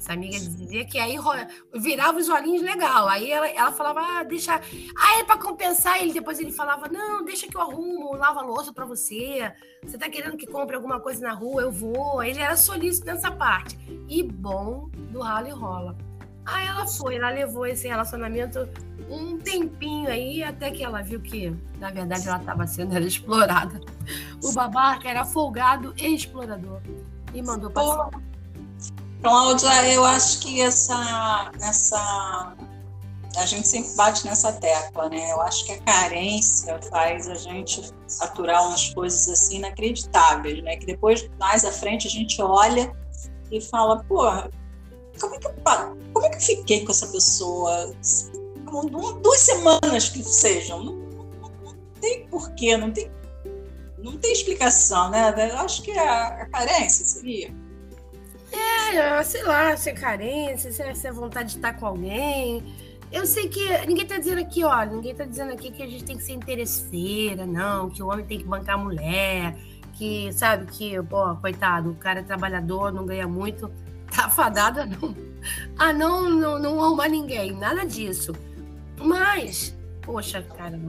Essa 0.06 0.14
amiga 0.14 0.38
dizia 0.38 0.86
que 0.86 1.00
aí 1.00 1.18
virava 1.74 2.20
os 2.20 2.30
olhinhos 2.30 2.62
legal. 2.62 3.08
Aí 3.08 3.32
ela, 3.32 3.50
ela 3.50 3.72
falava, 3.72 4.02
ah, 4.02 4.24
deixa. 4.24 4.62
Aí 5.00 5.24
para 5.24 5.40
compensar, 5.40 6.00
ele 6.00 6.14
depois 6.14 6.40
ele 6.40 6.52
falava, 6.52 6.88
não, 6.88 7.26
deixa 7.26 7.48
que 7.48 7.58
eu 7.58 7.62
arrumo, 7.62 8.16
lavo 8.16 8.40
a 8.40 8.44
louça 8.44 8.72
para 8.72 8.86
você. 8.86 9.52
Você 9.84 9.98
tá 9.98 10.08
querendo 10.08 10.38
que 10.38 10.46
compre 10.46 10.76
alguma 10.76 11.00
coisa 11.00 11.22
na 11.22 11.34
rua? 11.34 11.64
Eu 11.64 11.72
vou. 11.72 12.22
Ele 12.24 12.40
era 12.40 12.56
solícito 12.56 13.08
nessa 13.08 13.32
parte. 13.32 13.80
E 14.08 14.22
bom 14.22 14.90
do 15.12 15.22
ralo 15.22 15.48
e 15.48 15.52
rola. 15.52 15.98
Aí 16.46 16.68
ela 16.68 16.86
foi, 16.86 17.16
ela 17.16 17.32
levou 17.32 17.66
esse 17.66 17.88
relacionamento 17.88 18.70
um 19.10 19.40
tempinho 19.40 20.08
aí, 20.08 20.44
até 20.44 20.70
que 20.70 20.84
ela 20.84 21.02
viu 21.02 21.20
que, 21.20 21.52
na 21.80 21.90
verdade, 21.90 22.28
ela 22.28 22.38
estava 22.38 22.68
sendo 22.68 22.96
explorada. 23.00 23.82
O 24.44 24.52
babaca 24.52 25.10
era 25.10 25.26
folgado 25.26 25.96
e 25.98 26.14
explorador. 26.14 26.80
E 27.34 27.42
mandou 27.42 27.72
para 27.72 28.12
Cláudia, 29.26 29.92
eu 29.92 30.06
acho 30.06 30.40
que 30.40 30.62
essa, 30.62 31.52
essa. 31.60 32.56
A 33.36 33.46
gente 33.48 33.68
sempre 33.68 33.92
bate 33.96 34.24
nessa 34.24 34.54
tecla, 34.54 35.10
né? 35.10 35.32
Eu 35.32 35.42
acho 35.42 35.66
que 35.66 35.72
a 35.72 35.80
carência 35.80 36.80
faz 36.92 37.28
a 37.28 37.34
gente 37.34 37.92
aturar 38.22 38.68
umas 38.68 38.94
coisas 38.94 39.28
assim 39.28 39.58
inacreditáveis, 39.58 40.62
né? 40.62 40.78
Que 40.78 40.86
depois, 40.86 41.28
mais 41.40 41.66
à 41.66 41.72
frente, 41.72 42.06
a 42.06 42.12
gente 42.12 42.40
olha 42.40 42.96
e 43.52 43.60
fala, 43.60 44.04
pô, 44.04 44.26
como 45.20 45.34
é 45.34 45.40
que 45.40 45.48
eu, 45.48 45.56
como 46.14 46.26
é 46.28 46.30
que 46.30 46.36
eu 46.36 46.42
fiquei 46.42 46.86
com 46.86 46.92
essa 46.92 47.08
pessoa? 47.08 47.96
Duas 49.24 49.40
semanas 49.40 50.08
que 50.08 50.24
sejam. 50.24 50.84
Não, 50.84 50.94
não, 50.94 51.50
não 51.64 51.76
tem 52.00 52.28
porquê, 52.28 52.78
não 52.78 52.92
tem, 52.92 53.12
não 53.98 54.20
tem 54.20 54.32
explicação, 54.32 55.10
né? 55.10 55.34
Eu 55.52 55.58
acho 55.58 55.82
que 55.82 55.98
a, 55.98 56.28
a 56.28 56.46
carência 56.46 57.04
seria. 57.04 57.65
É, 58.56 59.24
sei 59.24 59.44
lá, 59.44 59.76
se 59.76 59.90
é 59.90 59.94
carência, 59.94 60.72
se 60.72 61.08
é, 61.08 61.12
vontade 61.12 61.50
de 61.50 61.56
estar 61.58 61.74
com 61.74 61.86
alguém. 61.86 62.64
Eu 63.12 63.26
sei 63.26 63.48
que 63.48 63.86
ninguém 63.86 64.06
tá 64.06 64.18
dizendo 64.18 64.42
aqui, 64.42 64.64
olha, 64.64 64.92
ninguém 64.92 65.16
tá 65.16 65.26
dizendo 65.26 65.54
aqui 65.54 65.72
que 65.72 65.84
a 65.84 65.88
gente 65.88 66.04
tem 66.04 66.18
que 66.18 66.24
ser 66.24 66.34
interesseira, 66.34 67.46
não, 67.46 67.90
que 67.90 68.02
o 68.02 68.08
homem 68.08 68.26
tem 68.26 68.40
que 68.40 68.46
bancar 68.46 68.76
a 68.76 68.78
mulher, 68.78 69.56
que, 69.94 70.32
sabe, 70.34 70.66
que, 70.66 71.02
pô, 71.04 71.36
coitado, 71.38 71.92
o 71.92 71.96
cara 71.96 72.20
é 72.20 72.24
trabalhador, 72.24 72.92
não 72.92 73.06
ganha 73.06 73.28
muito, 73.28 73.72
tá 74.14 74.30
fadado 74.30 74.82
a 74.82 74.86
não, 74.86 75.16
a 75.78 75.94
não, 75.94 76.30
não, 76.30 76.60
não 76.60 76.84
arrumar 76.84 77.08
ninguém, 77.08 77.52
nada 77.54 77.86
disso. 77.86 78.34
Mas, 78.98 79.76
poxa, 80.02 80.42
cara, 80.42 80.80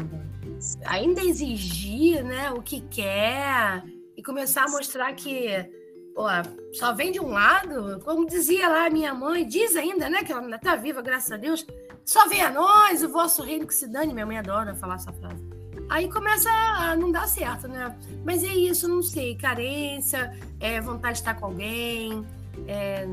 ainda 0.85 1.23
exigir, 1.23 2.25
né, 2.25 2.51
o 2.51 2.63
que 2.63 2.81
quer 2.81 3.85
e 4.17 4.23
começar 4.23 4.65
a 4.65 4.71
mostrar 4.71 5.13
que 5.15 5.86
pô, 6.17 6.25
só 6.73 6.95
vem 6.95 7.13
de 7.13 7.21
um 7.21 7.29
lado, 7.29 8.01
como 8.03 8.27
dizia 8.27 8.71
lá 8.71 8.89
minha 8.89 9.13
mãe, 9.13 9.47
diz 9.47 9.77
ainda, 9.77 10.09
né, 10.09 10.25
que 10.25 10.33
ela 10.33 10.41
ainda 10.41 10.57
está 10.57 10.75
viva, 10.75 11.03
graças 11.03 11.31
a 11.31 11.37
Deus, 11.37 11.67
só 12.07 12.27
vem 12.27 12.41
a 12.41 12.51
nós, 12.51 13.03
o 13.03 13.09
vosso 13.11 13.43
reino 13.43 13.67
que 13.67 13.75
se 13.75 13.87
dane, 13.87 14.15
minha 14.15 14.25
mãe 14.25 14.39
adora 14.39 14.75
falar 14.75 14.95
essa 14.95 15.13
frase. 15.13 15.45
Aí 15.91 16.11
começa 16.11 16.51
a 16.51 16.97
não 16.97 17.13
dar 17.13 17.29
certo, 17.29 17.69
né? 17.69 17.95
Mas 18.25 18.43
é 18.43 18.53
isso, 18.53 18.89
não 18.89 19.03
sei, 19.03 19.37
carência, 19.37 20.37
é, 20.59 20.81
vontade 20.81 21.15
de 21.15 21.21
estar 21.21 21.35
com 21.35 21.47
alguém, 21.47 22.27
é, 22.67 23.07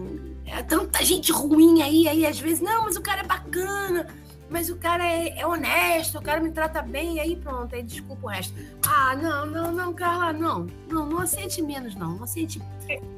é 0.46 0.64
tanta 0.64 1.04
gente 1.04 1.32
ruim 1.32 1.82
aí, 1.82 2.08
aí 2.08 2.26
às 2.26 2.40
vezes, 2.40 2.62
não, 2.62 2.84
mas 2.84 2.96
o 2.96 3.02
cara 3.02 3.20
é 3.20 3.26
bacana, 3.26 4.08
mas 4.54 4.70
o 4.70 4.76
cara 4.76 5.04
é, 5.04 5.40
é, 5.40 5.48
honesto, 5.48 6.20
o 6.20 6.22
cara 6.22 6.40
me 6.40 6.52
trata 6.52 6.80
bem, 6.84 7.16
e 7.16 7.20
aí 7.20 7.36
pronto, 7.36 7.74
aí 7.74 7.82
desculpa 7.82 8.28
o 8.28 8.30
resto. 8.30 8.54
Ah, 8.88 9.16
não, 9.16 9.48
não, 9.48 9.72
não, 9.72 9.94
Carla, 9.94 10.32
não, 10.32 10.68
não, 10.88 11.08
não 11.08 11.20
aceite 11.22 11.60
menos, 11.60 11.96
não, 11.96 12.18
não 12.18 12.24
aceite. 12.24 12.62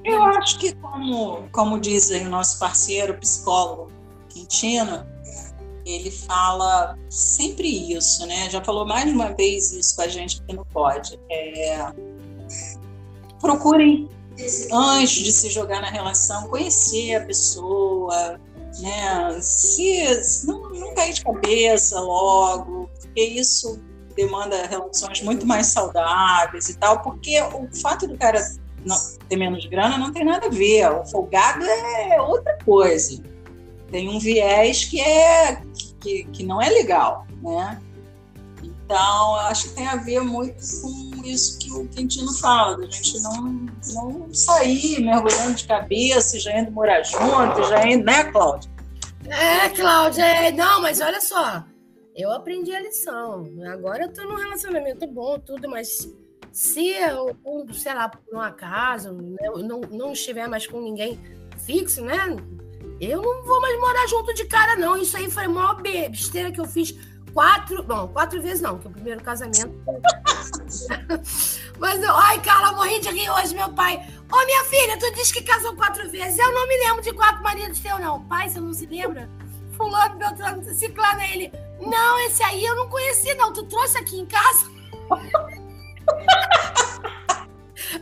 Eu 0.05 0.23
acho 0.23 0.57
que, 0.57 0.73
como, 0.75 1.49
como 1.51 1.77
diz 1.77 2.09
aí 2.09 2.25
o 2.25 2.29
nosso 2.29 2.57
parceiro, 2.57 3.15
psicólogo 3.15 3.91
Quintino, 4.29 5.05
ele 5.85 6.09
fala 6.09 6.97
sempre 7.09 7.67
isso, 7.67 8.25
né? 8.25 8.49
Já 8.49 8.63
falou 8.63 8.87
mais 8.87 9.03
de 9.03 9.11
uma 9.11 9.33
vez 9.33 9.73
isso 9.73 9.93
com 9.93 10.03
a 10.03 10.07
gente 10.07 10.41
que 10.41 10.55
não 10.55 10.63
pode. 10.63 11.19
É... 11.29 11.91
Procurem, 13.41 14.09
antes 14.71 15.21
de 15.21 15.33
se 15.33 15.49
jogar 15.49 15.81
na 15.81 15.89
relação, 15.89 16.47
conhecer 16.47 17.15
a 17.15 17.25
pessoa, 17.25 18.39
né? 18.79 19.39
Se, 19.41 20.23
se 20.23 20.47
não, 20.47 20.69
não 20.69 20.93
cair 20.93 21.13
de 21.13 21.23
cabeça 21.23 21.99
logo, 21.99 22.89
porque 22.99 23.21
isso 23.21 23.81
demanda 24.15 24.65
relações 24.67 25.21
muito 25.21 25.45
mais 25.45 25.67
saudáveis 25.67 26.69
e 26.69 26.77
tal, 26.77 27.01
porque 27.01 27.39
o 27.41 27.67
fato 27.81 28.07
do 28.07 28.17
cara 28.17 28.39
não, 28.85 28.95
ter 29.27 29.35
menos 29.35 29.65
grana 29.65 29.97
não 29.97 30.11
tem 30.11 30.23
nada 30.23 30.47
a 30.47 30.49
ver. 30.49 30.89
O 30.89 31.05
folgado 31.05 31.65
é 31.65 32.21
outra 32.21 32.57
coisa. 32.63 33.21
Tem 33.91 34.09
um 34.09 34.19
viés 34.19 34.85
que 34.85 34.99
é 35.01 35.61
que, 35.99 36.23
que 36.25 36.43
não 36.43 36.61
é 36.61 36.69
legal, 36.69 37.25
né? 37.41 37.81
Então, 38.85 39.35
acho 39.37 39.69
que 39.69 39.75
tem 39.75 39.87
a 39.87 39.95
ver 39.95 40.21
muito 40.21 40.63
com 40.81 41.25
isso 41.25 41.57
que 41.57 41.71
o 41.71 41.87
Quintino 41.87 42.31
fala, 42.33 42.77
da 42.77 42.85
gente 42.85 43.19
não, 43.21 43.67
não 43.93 44.31
sair 44.31 45.01
mergulhando 45.01 45.55
de 45.55 45.65
cabeça, 45.65 46.39
já 46.39 46.59
indo 46.59 46.71
morar 46.71 47.01
junto, 47.01 47.63
já 47.67 47.83
indo, 47.87 48.05
né, 48.05 48.25
Cláudia? 48.25 48.69
É, 49.27 49.69
Cláudia, 49.69 50.23
é, 50.23 50.51
não, 50.51 50.83
mas 50.83 51.01
olha 51.01 51.19
só, 51.19 51.63
eu 52.15 52.31
aprendi 52.31 52.75
a 52.75 52.79
lição. 52.79 53.51
Agora 53.73 54.03
eu 54.03 54.13
tô 54.13 54.23
num 54.23 54.35
relacionamento 54.35 55.07
bom, 55.07 55.39
tudo, 55.39 55.67
mas 55.67 56.07
se 56.51 56.89
eu, 56.89 57.35
sei 57.73 57.93
lá, 57.95 58.07
por 58.07 58.21
um 58.35 58.39
acaso, 58.39 59.17
eu 59.41 59.57
não, 59.57 59.81
não 59.81 60.11
estiver 60.13 60.47
mais 60.47 60.67
com 60.67 60.79
ninguém 60.79 61.19
fixo, 61.65 62.05
né? 62.05 62.17
Eu 63.01 63.21
não 63.21 63.43
vou 63.43 63.59
mais 63.59 63.79
morar 63.79 64.07
junto 64.07 64.33
de 64.33 64.45
cara, 64.45 64.75
não. 64.75 64.95
Isso 64.95 65.17
aí 65.17 65.29
foi 65.29 65.45
a 65.45 65.49
maior 65.49 65.81
besteira 65.81 66.51
que 66.51 66.61
eu 66.61 66.65
fiz 66.65 66.95
quatro. 67.35 67.83
Bom, 67.83 68.07
quatro 68.07 68.41
vezes 68.41 68.61
não, 68.61 68.79
que 68.79 68.87
o 68.87 68.89
primeiro 68.91 69.21
casamento. 69.21 69.75
Mas 71.77 72.01
eu. 72.01 72.15
Ai, 72.15 72.41
Carla, 72.41 72.71
morri 72.71 72.99
de 73.01 73.09
rir 73.09 73.29
hoje, 73.29 73.53
meu 73.53 73.69
pai. 73.73 74.01
Ô, 74.31 74.45
minha 74.45 74.63
filha, 74.63 74.97
tu 74.97 75.13
disse 75.13 75.33
que 75.33 75.43
casou 75.43 75.75
quatro 75.75 76.09
vezes. 76.09 76.39
Eu 76.39 76.51
não 76.53 76.65
me 76.67 76.77
lembro 76.77 77.03
de 77.03 77.11
quatro 77.13 77.43
maridos 77.43 77.79
teus, 77.79 77.99
não. 77.99 78.23
Pai, 78.23 78.49
você 78.49 78.59
não 78.59 78.73
se 78.73 78.85
lembra? 78.85 79.29
Fulano, 79.73 80.15
Beltrano, 80.17 80.63
Ciclano, 80.73 81.21
ele. 81.21 81.51
Não, 81.81 82.19
esse 82.25 82.41
aí 82.41 82.63
eu 82.63 82.75
não 82.77 82.89
conheci, 82.89 83.33
não. 83.35 83.51
Tu 83.51 83.63
trouxe 83.65 83.97
aqui 83.97 84.17
em 84.17 84.25
casa? 84.25 84.73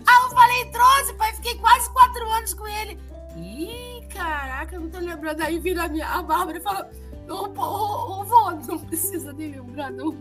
Aí 0.06 0.24
eu 0.24 0.30
falei, 0.30 0.66
trouxe, 0.72 1.14
pai. 1.14 1.34
Fiquei 1.34 1.58
quase 1.58 1.90
quatro 1.92 2.30
anos 2.30 2.54
com 2.54 2.66
ele. 2.68 3.00
Ih, 3.36 4.08
caraca, 4.14 4.76
eu 4.76 4.82
não 4.82 4.90
tô 4.90 5.00
lembrando. 5.00 5.42
Aí 5.42 5.60
vira 5.60 5.84
a, 5.84 5.90
minha, 5.90 6.08
a 6.08 6.22
Bárbara 6.22 6.58
e 6.58 6.62
fala: 6.62 6.90
Ô, 7.30 7.46
ô, 7.46 8.24
vô, 8.24 8.52
não 8.52 8.80
precisa 8.80 9.34
de 9.34 9.48
lembrar, 9.48 9.92
não 9.92 10.12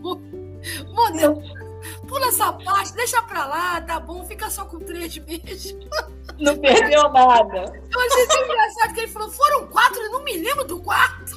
Deus, 1.11 1.51
pula 2.07 2.27
essa 2.27 2.53
parte, 2.53 2.93
deixa 2.93 3.21
pra 3.23 3.45
lá, 3.45 3.81
tá 3.81 3.99
bom, 3.99 4.25
fica 4.25 4.49
só 4.49 4.65
com 4.65 4.79
três 4.79 5.17
meses. 5.17 5.75
Não 6.39 6.57
perdeu 6.57 7.09
nada. 7.11 7.73
Eu 7.91 7.99
achei 7.99 8.27
tão 8.27 8.43
engraçado 8.43 8.93
que 8.93 9.01
ele 9.01 9.11
falou: 9.11 9.29
foram 9.29 9.67
quatro, 9.67 9.99
eu 10.01 10.11
não 10.11 10.23
me 10.23 10.37
lembro 10.37 10.63
do 10.65 10.79
quarto. 10.81 11.33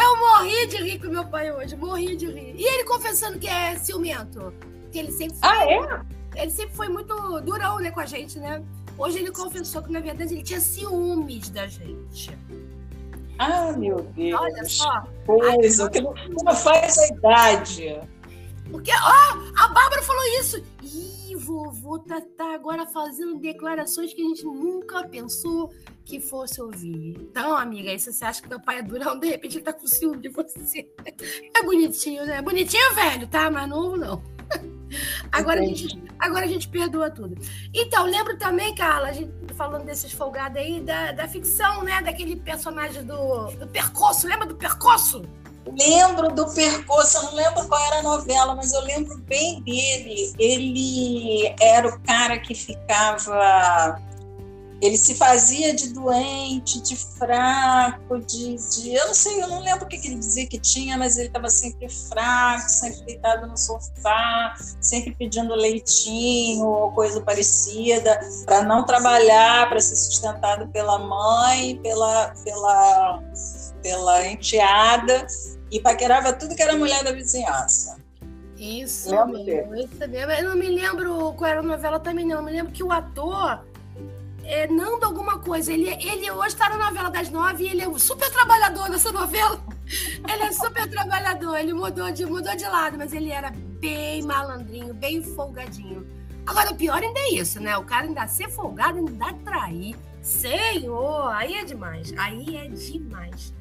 Eu 0.00 0.16
morri 0.16 0.66
de 0.66 0.76
rir 0.76 0.98
com 1.00 1.08
meu 1.08 1.26
pai 1.26 1.52
hoje, 1.52 1.76
morri 1.76 2.16
de 2.16 2.26
rir. 2.26 2.54
E 2.56 2.64
ele 2.64 2.84
confessando 2.84 3.38
que 3.38 3.48
é 3.48 3.76
ciumento. 3.76 4.52
Que 4.90 4.98
ele 5.00 5.10
sempre 5.12 5.36
foi, 5.38 5.48
Ah, 5.48 5.66
é? 5.66 6.40
Ele 6.42 6.50
sempre 6.50 6.74
foi 6.74 6.88
muito 6.88 7.40
durão, 7.40 7.78
né, 7.78 7.90
com 7.90 8.00
a 8.00 8.06
gente, 8.06 8.38
né? 8.38 8.62
Hoje 8.96 9.18
ele 9.18 9.30
confessou 9.30 9.82
que, 9.82 9.90
na 9.90 10.00
verdade, 10.00 10.34
ele 10.34 10.42
tinha 10.42 10.60
ciúmes 10.60 11.50
da 11.50 11.66
gente. 11.66 12.30
Ah, 13.38 13.72
meu 13.72 14.00
Deus. 14.14 14.40
Olha 14.40 14.64
só. 14.64 15.04
Coisa, 15.26 15.90
que 15.90 16.00
não 16.00 16.54
faz 16.54 16.98
a 16.98 17.08
idade. 17.08 18.00
Porque, 18.70 18.90
ó, 18.90 19.64
a 19.64 19.68
Bárbara 19.68 20.02
falou 20.02 20.22
isso. 20.40 20.62
Ih, 20.82 21.36
vovô 21.36 21.98
tá, 21.98 22.22
tá 22.36 22.54
agora 22.54 22.86
fazendo 22.86 23.38
declarações 23.38 24.14
que 24.14 24.22
a 24.22 24.24
gente 24.24 24.44
nunca 24.44 25.06
pensou 25.08 25.70
que 26.04 26.20
fosse 26.20 26.60
ouvir. 26.60 27.16
Então, 27.20 27.56
amiga, 27.56 27.96
se 27.98 28.12
você 28.12 28.24
acha 28.24 28.42
que 28.42 28.48
teu 28.48 28.60
pai 28.60 28.78
é 28.78 28.82
durão, 28.82 29.18
de 29.18 29.28
repente 29.28 29.58
ele 29.58 29.64
tá 29.64 29.72
com 29.72 29.86
ciúme 29.86 30.18
de 30.18 30.28
você. 30.28 30.88
É 31.54 31.62
bonitinho, 31.62 32.26
né? 32.26 32.42
Bonitinho 32.42 32.94
velho, 32.94 33.28
tá? 33.28 33.50
Mas 33.50 33.68
novo 33.68 33.96
não. 33.96 34.22
Agora 35.30 35.60
a, 35.60 35.64
gente, 35.64 36.02
agora 36.18 36.44
a 36.44 36.48
gente 36.48 36.68
perdoa 36.68 37.10
tudo. 37.10 37.36
Então, 37.74 38.04
lembro 38.04 38.36
também, 38.38 38.74
Carla, 38.74 39.08
a 39.08 39.12
gente 39.12 39.32
falando 39.54 39.84
desses 39.84 40.12
folgados 40.12 40.58
aí, 40.58 40.80
da, 40.80 41.12
da 41.12 41.28
ficção, 41.28 41.82
né? 41.82 42.02
Daquele 42.02 42.36
personagem 42.36 43.04
do, 43.04 43.46
do 43.52 43.66
Percoço. 43.66 44.26
Lembra 44.26 44.46
do 44.46 44.54
Percoço? 44.54 45.22
Lembro 45.64 46.34
do 46.34 46.52
percurso, 46.52 47.18
eu 47.18 47.22
não 47.22 47.34
lembro 47.34 47.68
qual 47.68 47.80
era 47.86 48.00
a 48.00 48.02
novela, 48.02 48.54
mas 48.54 48.72
eu 48.72 48.80
lembro 48.82 49.16
bem 49.18 49.62
dele. 49.62 50.32
Ele 50.38 51.54
era 51.60 51.86
o 51.86 52.00
cara 52.00 52.36
que 52.38 52.52
ficava 52.52 53.96
ele 54.82 54.96
se 54.96 55.14
fazia 55.14 55.72
de 55.72 55.90
doente, 55.90 56.82
de 56.82 56.96
fraco, 56.96 58.18
de, 58.18 58.56
de, 58.56 58.92
Eu 58.92 59.06
não 59.06 59.14
sei, 59.14 59.40
eu 59.40 59.46
não 59.46 59.60
lembro 59.60 59.84
o 59.84 59.88
que 59.88 59.94
ele 59.94 60.16
dizia 60.16 60.44
que 60.44 60.58
tinha, 60.58 60.98
mas 60.98 61.16
ele 61.16 61.28
estava 61.28 61.48
sempre 61.48 61.88
fraco, 61.88 62.68
sempre 62.68 63.00
deitado 63.04 63.46
no 63.46 63.56
sofá, 63.56 64.56
sempre 64.80 65.14
pedindo 65.14 65.54
leitinho 65.54 66.66
ou 66.66 66.90
coisa 66.90 67.20
parecida, 67.20 68.18
para 68.44 68.64
não 68.64 68.84
trabalhar, 68.84 69.68
para 69.68 69.80
ser 69.80 69.94
sustentado 69.94 70.66
pela 70.72 70.98
mãe, 70.98 71.78
pela, 71.80 72.34
pela, 72.44 73.22
pela 73.80 74.26
enteada, 74.26 75.28
e 75.70 75.78
paquerava 75.78 76.32
tudo 76.32 76.56
que 76.56 76.62
era 76.62 76.74
mulher 76.74 77.04
da 77.04 77.12
vizinhança. 77.12 78.02
Isso, 78.56 79.10
mesmo, 79.26 79.76
isso 79.76 80.08
mesmo. 80.08 80.32
Eu 80.32 80.50
não 80.50 80.56
me 80.56 80.68
lembro 80.68 81.32
qual 81.34 81.50
era 81.50 81.60
a 81.60 81.64
novela 81.64 82.00
também, 82.00 82.26
não. 82.26 82.38
Eu 82.38 82.42
me 82.42 82.52
lembro 82.52 82.72
que 82.72 82.82
o 82.82 82.90
ator 82.90 83.64
é, 84.44 84.66
Nando 84.66 85.04
alguma 85.06 85.38
coisa. 85.38 85.72
Ele, 85.72 85.88
ele 85.88 86.30
hoje 86.30 86.48
está 86.48 86.68
na 86.68 86.76
novela 86.76 87.10
das 87.10 87.30
nove 87.30 87.64
e 87.64 87.68
ele 87.68 87.82
é 87.82 87.88
um 87.88 87.98
super 87.98 88.30
trabalhador 88.30 88.88
nessa 88.88 89.12
novela. 89.12 89.62
Ele 90.32 90.42
é 90.44 90.52
super 90.52 90.88
trabalhador, 90.88 91.58
ele 91.58 91.74
mudou 91.74 92.10
de, 92.10 92.24
mudou 92.24 92.56
de 92.56 92.64
lado, 92.64 92.96
mas 92.96 93.12
ele 93.12 93.30
era 93.30 93.50
bem 93.50 94.22
malandrinho, 94.22 94.94
bem 94.94 95.22
folgadinho. 95.22 96.06
Agora, 96.46 96.70
o 96.70 96.74
pior 96.74 97.02
ainda 97.02 97.18
é 97.20 97.34
isso, 97.34 97.60
né? 97.60 97.76
O 97.76 97.84
cara 97.84 98.06
ainda 98.06 98.26
ser 98.26 98.48
folgado, 98.48 98.98
ainda 98.98 99.34
trair. 99.44 99.94
Senhor, 100.22 101.28
aí 101.34 101.54
é 101.54 101.64
demais. 101.64 102.14
Aí 102.16 102.56
é 102.56 102.68
demais. 102.68 103.52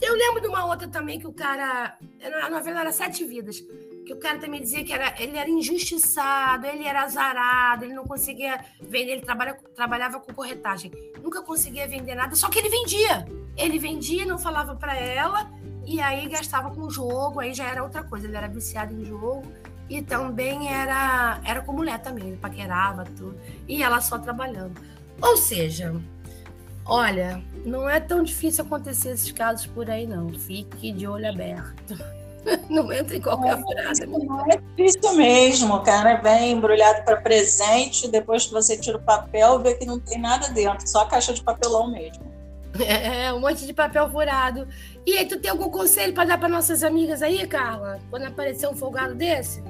Eu 0.00 0.14
lembro 0.14 0.40
de 0.40 0.48
uma 0.48 0.64
outra 0.64 0.88
também 0.88 1.18
que 1.18 1.26
o 1.26 1.32
cara. 1.32 1.98
A 2.42 2.48
novela 2.48 2.80
era 2.80 2.92
Sete 2.92 3.24
Vidas 3.24 3.62
que 4.04 4.12
o 4.12 4.16
cara 4.16 4.38
também 4.38 4.60
dizia 4.60 4.84
que 4.84 4.92
era, 4.92 5.14
ele 5.20 5.36
era 5.36 5.48
injustiçado, 5.48 6.66
ele 6.66 6.84
era 6.84 7.02
azarado, 7.02 7.84
ele 7.84 7.94
não 7.94 8.04
conseguia 8.04 8.64
vender, 8.80 9.12
ele 9.12 9.22
trabalha, 9.22 9.54
trabalhava 9.74 10.20
com 10.20 10.32
corretagem, 10.32 10.92
nunca 11.22 11.42
conseguia 11.42 11.88
vender 11.88 12.14
nada, 12.14 12.36
só 12.36 12.48
que 12.48 12.58
ele 12.58 12.68
vendia. 12.68 13.26
Ele 13.56 13.78
vendia, 13.78 14.26
não 14.26 14.38
falava 14.38 14.74
para 14.74 14.96
ela, 14.96 15.50
e 15.86 16.00
aí 16.00 16.28
gastava 16.28 16.70
com 16.70 16.90
jogo, 16.90 17.40
aí 17.40 17.54
já 17.54 17.64
era 17.64 17.82
outra 17.82 18.02
coisa, 18.02 18.26
ele 18.26 18.36
era 18.36 18.48
viciado 18.48 18.92
em 18.92 19.04
jogo 19.04 19.42
e 19.88 20.00
também 20.00 20.72
era, 20.72 21.40
era 21.44 21.60
com 21.60 21.72
mulher 21.72 22.00
também, 22.00 22.28
ele 22.28 22.36
paquerava 22.36 23.04
tudo, 23.04 23.38
e 23.68 23.82
ela 23.82 24.00
só 24.00 24.18
trabalhando. 24.18 24.80
Ou 25.20 25.36
seja, 25.36 25.94
olha, 26.84 27.42
não 27.64 27.88
é 27.88 28.00
tão 28.00 28.22
difícil 28.22 28.64
acontecer 28.64 29.10
esses 29.10 29.30
casos 29.30 29.66
por 29.66 29.88
aí, 29.90 30.06
não. 30.06 30.30
Fique 30.30 30.90
de 30.90 31.06
olho 31.06 31.28
aberto. 31.28 31.94
não 32.68 32.92
entra 32.92 33.16
em 33.16 33.20
qualquer 33.20 33.60
frase. 33.62 34.06
Não 34.06 34.46
é 34.46 34.56
difícil 34.76 35.14
mesmo, 35.14 35.80
cara. 35.82 36.16
Vem 36.16 36.52
embrulhado 36.52 37.04
para 37.04 37.16
presente, 37.16 38.08
depois 38.08 38.46
que 38.46 38.52
você 38.52 38.76
tira 38.76 38.96
o 38.96 39.02
papel, 39.02 39.58
vê 39.60 39.74
que 39.74 39.86
não 39.86 39.98
tem 39.98 40.20
nada 40.20 40.48
dentro, 40.48 40.86
só 40.88 41.02
a 41.02 41.06
caixa 41.06 41.32
de 41.32 41.42
papelão 41.42 41.90
mesmo. 41.90 42.24
É, 42.76 43.32
um 43.32 43.38
monte 43.38 43.64
de 43.64 43.72
papel 43.72 44.10
furado. 44.10 44.66
E 45.06 45.16
aí, 45.16 45.26
tu 45.26 45.38
tem 45.38 45.48
algum 45.48 45.70
conselho 45.70 46.12
para 46.12 46.24
dar 46.24 46.38
para 46.38 46.48
nossas 46.48 46.82
amigas 46.82 47.22
aí, 47.22 47.46
Carla? 47.46 48.00
Quando 48.10 48.24
aparecer 48.24 48.66
um 48.66 48.74
folgado 48.74 49.14
desse? 49.14 49.62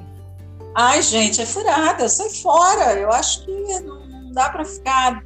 Ai, 0.73 1.03
gente, 1.03 1.39
é 1.39 1.45
furada, 1.45 2.09
sai 2.09 2.29
fora. 2.31 2.93
Eu 2.93 3.11
acho 3.11 3.45
que 3.45 3.79
não 3.81 4.31
dá 4.31 4.49
para 4.49 4.65
ficar 4.65 5.23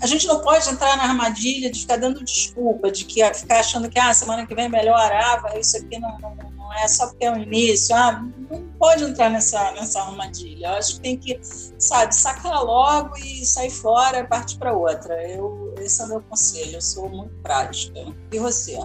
a 0.00 0.06
gente 0.06 0.26
não 0.26 0.40
pode 0.40 0.68
entrar 0.68 0.96
na 0.96 1.04
armadilha 1.04 1.70
de 1.70 1.80
ficar 1.80 1.96
dando 1.96 2.24
desculpa, 2.24 2.90
de 2.90 3.04
que 3.04 3.22
ficar 3.34 3.60
achando 3.60 3.88
que 3.88 3.98
ah, 3.98 4.12
semana 4.14 4.46
que 4.46 4.54
vem 4.54 4.68
melhorava, 4.68 5.58
isso 5.58 5.76
aqui 5.76 5.98
não, 5.98 6.18
não, 6.18 6.36
não 6.56 6.72
é 6.72 6.88
só 6.88 7.08
porque 7.08 7.24
é 7.24 7.32
o 7.32 7.36
início. 7.36 7.94
Ah, 7.94 8.24
não 8.50 8.62
pode 8.78 9.04
entrar 9.04 9.30
nessa, 9.30 9.72
nessa 9.72 10.00
armadilha. 10.00 10.68
Eu 10.68 10.74
acho 10.74 10.94
que 10.94 11.00
tem 11.00 11.16
que, 11.16 11.38
sabe, 11.42 12.14
sacar 12.14 12.62
logo 12.62 13.16
e 13.18 13.44
sair 13.44 13.70
fora, 13.70 14.24
partir 14.24 14.58
para 14.58 14.72
outra. 14.72 15.14
Eu, 15.28 15.74
esse 15.78 16.00
é 16.00 16.04
o 16.04 16.08
meu 16.08 16.20
conselho. 16.22 16.76
Eu 16.76 16.80
sou 16.80 17.08
muito 17.08 17.34
prática. 17.42 18.00
E 18.32 18.38
você? 18.38 18.78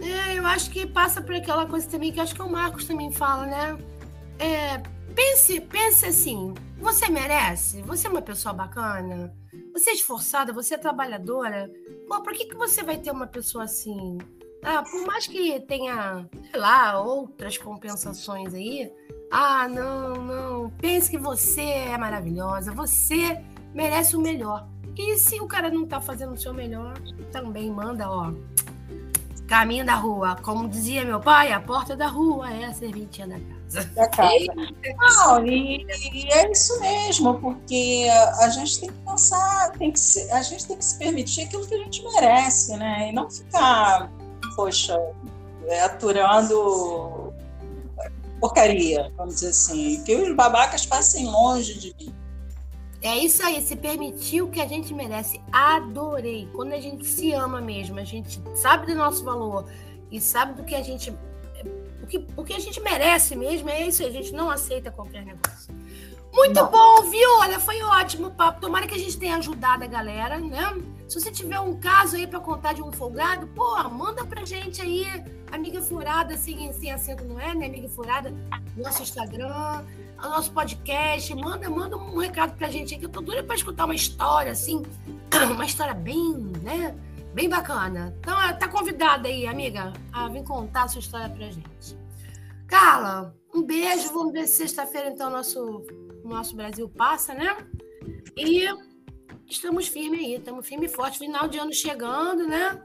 É, 0.00 0.38
eu 0.38 0.46
acho 0.46 0.70
que 0.70 0.86
passa 0.86 1.20
por 1.20 1.34
aquela 1.34 1.66
coisa 1.66 1.86
também 1.88 2.12
que 2.12 2.20
acho 2.20 2.34
que 2.34 2.42
o 2.42 2.50
Marcos 2.50 2.84
também 2.84 3.12
fala, 3.12 3.46
né? 3.46 3.78
É, 4.38 4.78
pense, 5.14 5.60
pense 5.60 6.06
assim, 6.06 6.54
você 6.78 7.08
merece? 7.08 7.82
Você 7.82 8.06
é 8.06 8.10
uma 8.10 8.22
pessoa 8.22 8.52
bacana? 8.52 9.32
Você 9.72 9.90
é 9.90 9.94
esforçada, 9.94 10.52
você 10.52 10.74
é 10.74 10.78
trabalhadora. 10.78 11.70
Pô, 12.06 12.22
por 12.22 12.32
que, 12.32 12.46
que 12.46 12.56
você 12.56 12.82
vai 12.82 12.98
ter 12.98 13.10
uma 13.10 13.26
pessoa 13.26 13.64
assim? 13.64 14.18
Ah, 14.62 14.82
por 14.82 15.06
mais 15.06 15.26
que 15.26 15.58
tenha, 15.60 16.28
sei 16.50 16.60
lá, 16.60 17.00
outras 17.00 17.58
compensações 17.58 18.54
aí. 18.54 18.92
Ah, 19.30 19.66
não, 19.66 20.14
não. 20.22 20.70
Pense 20.78 21.10
que 21.10 21.18
você 21.18 21.62
é 21.62 21.98
maravilhosa, 21.98 22.72
você 22.72 23.42
merece 23.74 24.14
o 24.14 24.20
melhor. 24.20 24.68
E 24.96 25.16
se 25.16 25.40
o 25.40 25.48
cara 25.48 25.70
não 25.70 25.86
tá 25.86 26.00
fazendo 26.00 26.34
o 26.34 26.38
seu 26.38 26.52
melhor, 26.52 26.94
também 27.32 27.70
manda, 27.70 28.08
ó. 28.08 28.32
Caminho 29.52 29.84
da 29.84 29.96
rua. 29.96 30.34
Como 30.36 30.66
dizia 30.66 31.04
meu 31.04 31.20
pai, 31.20 31.52
a 31.52 31.60
porta 31.60 31.94
da 31.94 32.06
rua 32.06 32.50
é 32.50 32.64
a 32.64 32.72
serventia 32.72 33.26
da 33.26 33.34
casa. 33.34 33.90
Da 33.94 34.08
casa. 34.08 34.46
Não, 34.96 35.46
e, 35.46 35.86
e, 36.10 36.32
é 36.32 36.50
isso 36.50 36.80
mesmo, 36.80 37.38
porque 37.38 38.06
a, 38.40 38.48
gente 38.48 38.80
tem 38.80 38.88
que 38.88 38.94
pensar, 39.04 39.72
tem 39.72 39.92
que 39.92 40.00
se, 40.00 40.30
a 40.30 40.40
gente 40.40 40.66
tem 40.66 40.78
que 40.78 40.84
se 40.84 40.98
permitir 40.98 41.42
aquilo 41.42 41.66
que 41.66 41.74
a 41.74 41.78
gente 41.78 42.02
merece, 42.02 42.78
né? 42.78 43.10
E 43.10 43.12
não 43.12 43.30
ficar, 43.30 44.10
poxa, 44.56 44.98
é, 45.66 45.82
aturando 45.82 47.34
porcaria, 48.40 49.12
vamos 49.18 49.34
dizer 49.34 49.48
assim. 49.48 50.02
Que 50.02 50.16
os 50.16 50.34
babacas 50.34 50.86
passem 50.86 51.26
longe 51.26 51.78
de 51.78 51.94
mim. 51.98 52.14
É 53.02 53.18
isso 53.18 53.44
aí, 53.44 53.60
se 53.60 53.74
permitir 53.74 54.42
o 54.42 54.48
que 54.48 54.60
a 54.60 54.66
gente 54.66 54.94
merece. 54.94 55.40
Adorei. 55.50 56.48
Quando 56.54 56.72
a 56.72 56.80
gente 56.80 57.04
se 57.04 57.32
ama 57.32 57.60
mesmo, 57.60 57.98
a 57.98 58.04
gente 58.04 58.40
sabe 58.54 58.86
do 58.86 58.94
nosso 58.94 59.24
valor 59.24 59.68
e 60.10 60.20
sabe 60.20 60.54
do 60.54 60.64
que 60.64 60.74
a 60.74 60.82
gente. 60.82 61.10
O 62.02 62.06
que, 62.06 62.26
o 62.36 62.44
que 62.44 62.52
a 62.52 62.60
gente 62.60 62.80
merece 62.80 63.34
mesmo, 63.34 63.68
é 63.68 63.86
isso 63.86 64.02
aí. 64.02 64.08
A 64.08 64.12
gente 64.12 64.32
não 64.32 64.48
aceita 64.48 64.90
qualquer 64.90 65.24
negócio. 65.24 65.74
Muito 66.32 66.54
não. 66.54 66.70
bom, 66.70 67.10
viu? 67.10 67.38
Olha, 67.40 67.58
foi 67.58 67.82
ótimo 67.82 68.28
o 68.28 68.30
papo. 68.30 68.60
Tomara 68.60 68.86
que 68.86 68.94
a 68.94 68.98
gente 68.98 69.18
tenha 69.18 69.36
ajudado 69.36 69.82
a 69.82 69.86
galera, 69.86 70.38
né? 70.38 70.72
Se 71.12 71.20
você 71.20 71.30
tiver 71.30 71.60
um 71.60 71.78
caso 71.78 72.16
aí 72.16 72.26
para 72.26 72.40
contar 72.40 72.72
de 72.72 72.82
um 72.82 72.90
folgado, 72.90 73.46
pô, 73.48 73.86
manda 73.90 74.24
pra 74.24 74.46
gente 74.46 74.80
aí, 74.80 75.04
amiga 75.52 75.82
furada, 75.82 76.38
sem, 76.38 76.72
sem 76.72 76.90
acento, 76.90 77.22
não 77.22 77.38
é, 77.38 77.54
né? 77.54 77.66
Amiga 77.66 77.86
furada, 77.86 78.32
nosso 78.74 79.02
Instagram 79.02 79.84
nosso 80.16 80.50
podcast, 80.52 81.34
manda, 81.34 81.68
manda 81.68 81.98
um 81.98 82.16
recado 82.16 82.56
pra 82.56 82.70
gente 82.70 82.94
aí, 82.94 83.00
que 83.00 83.04
eu 83.04 83.10
tô 83.10 83.20
doida 83.20 83.42
pra 83.42 83.54
escutar 83.54 83.84
uma 83.84 83.94
história, 83.94 84.52
assim, 84.52 84.82
uma 85.52 85.66
história 85.66 85.92
bem, 85.92 86.32
né, 86.62 86.96
bem 87.34 87.46
bacana. 87.46 88.16
Então, 88.18 88.40
é, 88.40 88.54
tá 88.54 88.66
convidada 88.66 89.28
aí, 89.28 89.46
amiga, 89.46 89.92
a 90.14 90.28
vir 90.28 90.44
contar 90.44 90.84
a 90.84 90.88
sua 90.88 91.00
história 91.00 91.28
pra 91.28 91.50
gente. 91.50 91.98
Carla, 92.66 93.36
um 93.54 93.62
beijo, 93.62 94.14
vamos 94.14 94.32
ver 94.32 94.46
se 94.46 94.56
sexta-feira, 94.56 95.10
então, 95.10 95.28
nosso, 95.28 95.84
nosso 96.24 96.56
Brasil 96.56 96.88
passa, 96.88 97.34
né? 97.34 97.54
E 98.34 98.66
estamos 99.48 99.88
firmes 99.88 100.20
aí, 100.20 100.34
estamos 100.34 100.66
firme 100.66 100.86
e 100.86 100.88
forte, 100.88 101.18
final 101.18 101.48
de 101.48 101.58
ano 101.58 101.72
chegando, 101.72 102.46
né? 102.46 102.80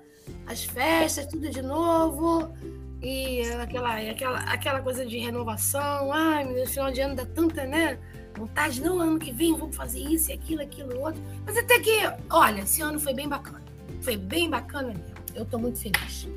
As 0.46 0.63
festas, 0.63 1.26
tudo 1.26 1.50
de 1.50 1.62
novo. 1.62 2.54
E 3.02 3.41
aquela, 3.62 3.96
aquela, 3.96 4.39
aquela 4.39 4.82
coisa 4.82 5.06
de 5.06 5.17
renovação, 5.20 6.12
ai, 6.12 6.43
no 6.43 6.67
final 6.67 6.91
de 6.91 7.02
ano 7.02 7.15
dá 7.15 7.26
tanta, 7.26 7.65
né? 7.65 8.00
Vontade, 8.36 8.82
não, 8.82 9.00
ano 9.00 9.20
que 9.20 9.32
vem 9.32 9.56
vamos 9.56 9.76
fazer 9.76 10.00
isso, 10.00 10.32
aquilo, 10.32 10.62
aquilo, 10.62 11.00
outro. 11.00 11.22
Mas 11.46 11.58
até 11.58 11.80
que, 11.80 11.91
olha, 12.30 12.62
esse 12.62 12.82
ano 12.82 13.00
foi 13.00 13.13
bem 13.13 13.28
bacana. 13.28 13.63
Foi 14.02 14.15
bem 14.15 14.50
bacana 14.50 14.89
mesmo. 14.89 15.15
Eu 15.34 15.46
tô 15.46 15.58
muito 15.58 15.80
feliz. 15.80 16.28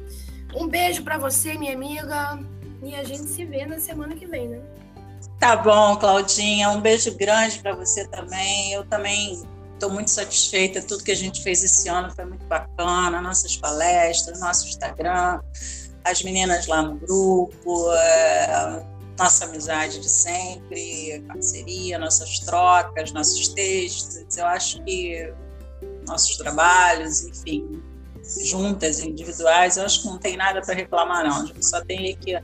Um 0.54 0.66
beijo 0.66 1.02
para 1.02 1.18
você, 1.18 1.56
minha 1.56 1.74
amiga. 1.74 2.38
E 2.82 2.94
a 2.94 3.04
gente 3.04 3.24
se 3.24 3.44
vê 3.44 3.66
na 3.66 3.78
semana 3.78 4.14
que 4.16 4.26
vem, 4.26 4.48
né? 4.48 4.60
Tá 5.38 5.56
bom, 5.56 5.96
Claudinha. 5.96 6.70
Um 6.70 6.80
beijo 6.80 7.16
grande 7.16 7.58
para 7.58 7.74
você 7.74 8.06
também. 8.08 8.72
Eu 8.72 8.84
também 8.86 9.42
estou 9.80 9.90
muito 9.90 10.10
satisfeita. 10.10 10.82
Tudo 10.82 11.02
que 11.02 11.10
a 11.10 11.16
gente 11.16 11.42
fez 11.42 11.64
esse 11.64 11.88
ano 11.88 12.14
foi 12.14 12.24
muito 12.24 12.44
bacana. 12.46 13.20
Nossas 13.20 13.56
palestras, 13.56 14.38
nosso 14.40 14.68
Instagram 14.68 15.40
as 16.04 16.22
meninas 16.22 16.66
lá 16.66 16.82
no 16.82 16.96
grupo, 16.96 17.92
é, 17.92 18.86
nossa 19.18 19.44
amizade 19.44 20.00
de 20.00 20.08
sempre, 20.08 21.22
parceria, 21.28 21.98
nossas 21.98 22.38
trocas, 22.40 23.12
nossos 23.12 23.48
textos. 23.48 24.36
Eu 24.36 24.46
acho 24.46 24.82
que 24.84 25.32
nossos 26.06 26.36
trabalhos, 26.36 27.22
enfim, 27.24 27.82
juntas, 28.44 29.00
individuais, 29.00 29.76
eu 29.76 29.84
acho 29.84 30.02
que 30.02 30.08
não 30.08 30.18
tem 30.18 30.36
nada 30.36 30.60
para 30.60 30.74
reclamar, 30.74 31.24
não. 31.24 31.42
A 31.42 31.46
gente 31.46 31.64
só 31.64 31.84
tem 31.84 32.16
que 32.16 32.38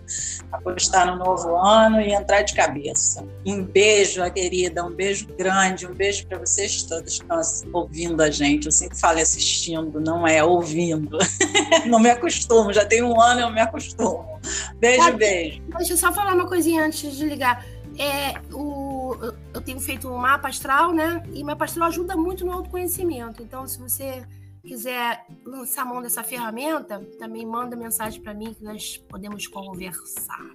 apostar 0.51 1.07
no 1.07 1.16
novo 1.16 1.57
ano 1.57 2.01
e 2.01 2.12
entrar 2.12 2.42
de 2.42 2.55
cabeça. 2.55 3.27
Um 3.44 3.62
beijo, 3.62 4.22
querida, 4.33 4.85
um 4.85 4.90
beijo 4.90 5.27
grande, 5.37 5.87
um 5.87 5.94
beijo 5.94 6.27
para 6.27 6.38
vocês 6.38 6.83
todos 6.83 7.18
que 7.18 7.25
estão 7.25 7.70
ouvindo 7.72 8.22
a 8.22 8.31
gente. 8.31 8.66
Eu 8.66 8.72
sempre 8.72 8.99
falo 8.99 9.18
assistindo, 9.18 10.01
não 10.01 10.27
é 10.27 10.42
ouvindo. 10.42 11.18
não 11.87 11.99
me 11.99 12.11
acostumo, 12.11 12.72
já 12.72 12.85
tem 12.85 13.03
um 13.03 13.20
ano 13.20 13.40
eu 13.40 13.51
me 13.51 13.61
acostumo. 13.61 14.40
Beijo, 14.79 15.12
beijo. 15.16 15.62
Deixa 15.77 15.92
eu 15.92 15.96
só 15.96 16.12
falar 16.12 16.35
uma 16.35 16.46
coisinha 16.46 16.85
antes 16.85 17.16
de 17.16 17.25
ligar. 17.25 17.64
É, 17.99 18.38
o, 18.53 19.16
eu 19.55 19.61
tenho 19.62 19.81
feito 19.81 20.09
um 20.09 20.18
mapa 20.18 20.49
astral, 20.49 20.92
né? 20.92 21.22
E 21.33 21.42
o 21.42 21.46
mapa 21.46 21.64
astral 21.64 21.88
ajuda 21.88 22.14
muito 22.16 22.44
no 22.44 22.53
autoconhecimento. 22.53 23.42
Então, 23.42 23.66
se 23.66 23.79
você 23.79 24.22
quiser 24.66 25.24
lançar 25.44 25.87
mão 25.87 26.02
dessa 26.02 26.22
ferramenta, 26.22 27.00
também 27.18 27.46
manda 27.46 27.76
mensagem 27.76 28.20
para 28.20 28.35
mim 28.35 28.52
que 28.52 28.62
nós 28.62 28.96
podemos 29.09 29.46
conversar. 29.46 30.50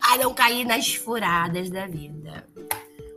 A 0.00 0.16
não 0.18 0.34
cair 0.34 0.64
nas 0.64 0.94
furadas 0.94 1.70
da 1.70 1.86
vida. 1.86 2.46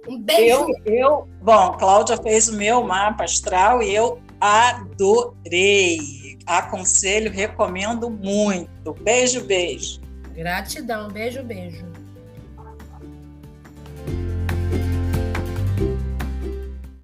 Um 0.08 0.22
beijo. 0.22 0.68
Eu, 0.86 0.94
eu, 0.94 1.30
bom, 1.42 1.74
Cláudia 1.78 2.18
fez 2.18 2.48
o 2.48 2.54
meu 2.56 2.84
mapa 2.84 3.24
astral 3.24 3.82
e 3.82 3.94
eu 3.94 4.22
adorei. 4.40 6.38
Aconselho, 6.46 7.32
recomendo 7.32 8.10
muito. 8.10 8.94
Beijo, 9.02 9.44
beijo. 9.44 10.00
Gratidão, 10.34 11.10
beijo, 11.10 11.44
beijo. 11.44 11.86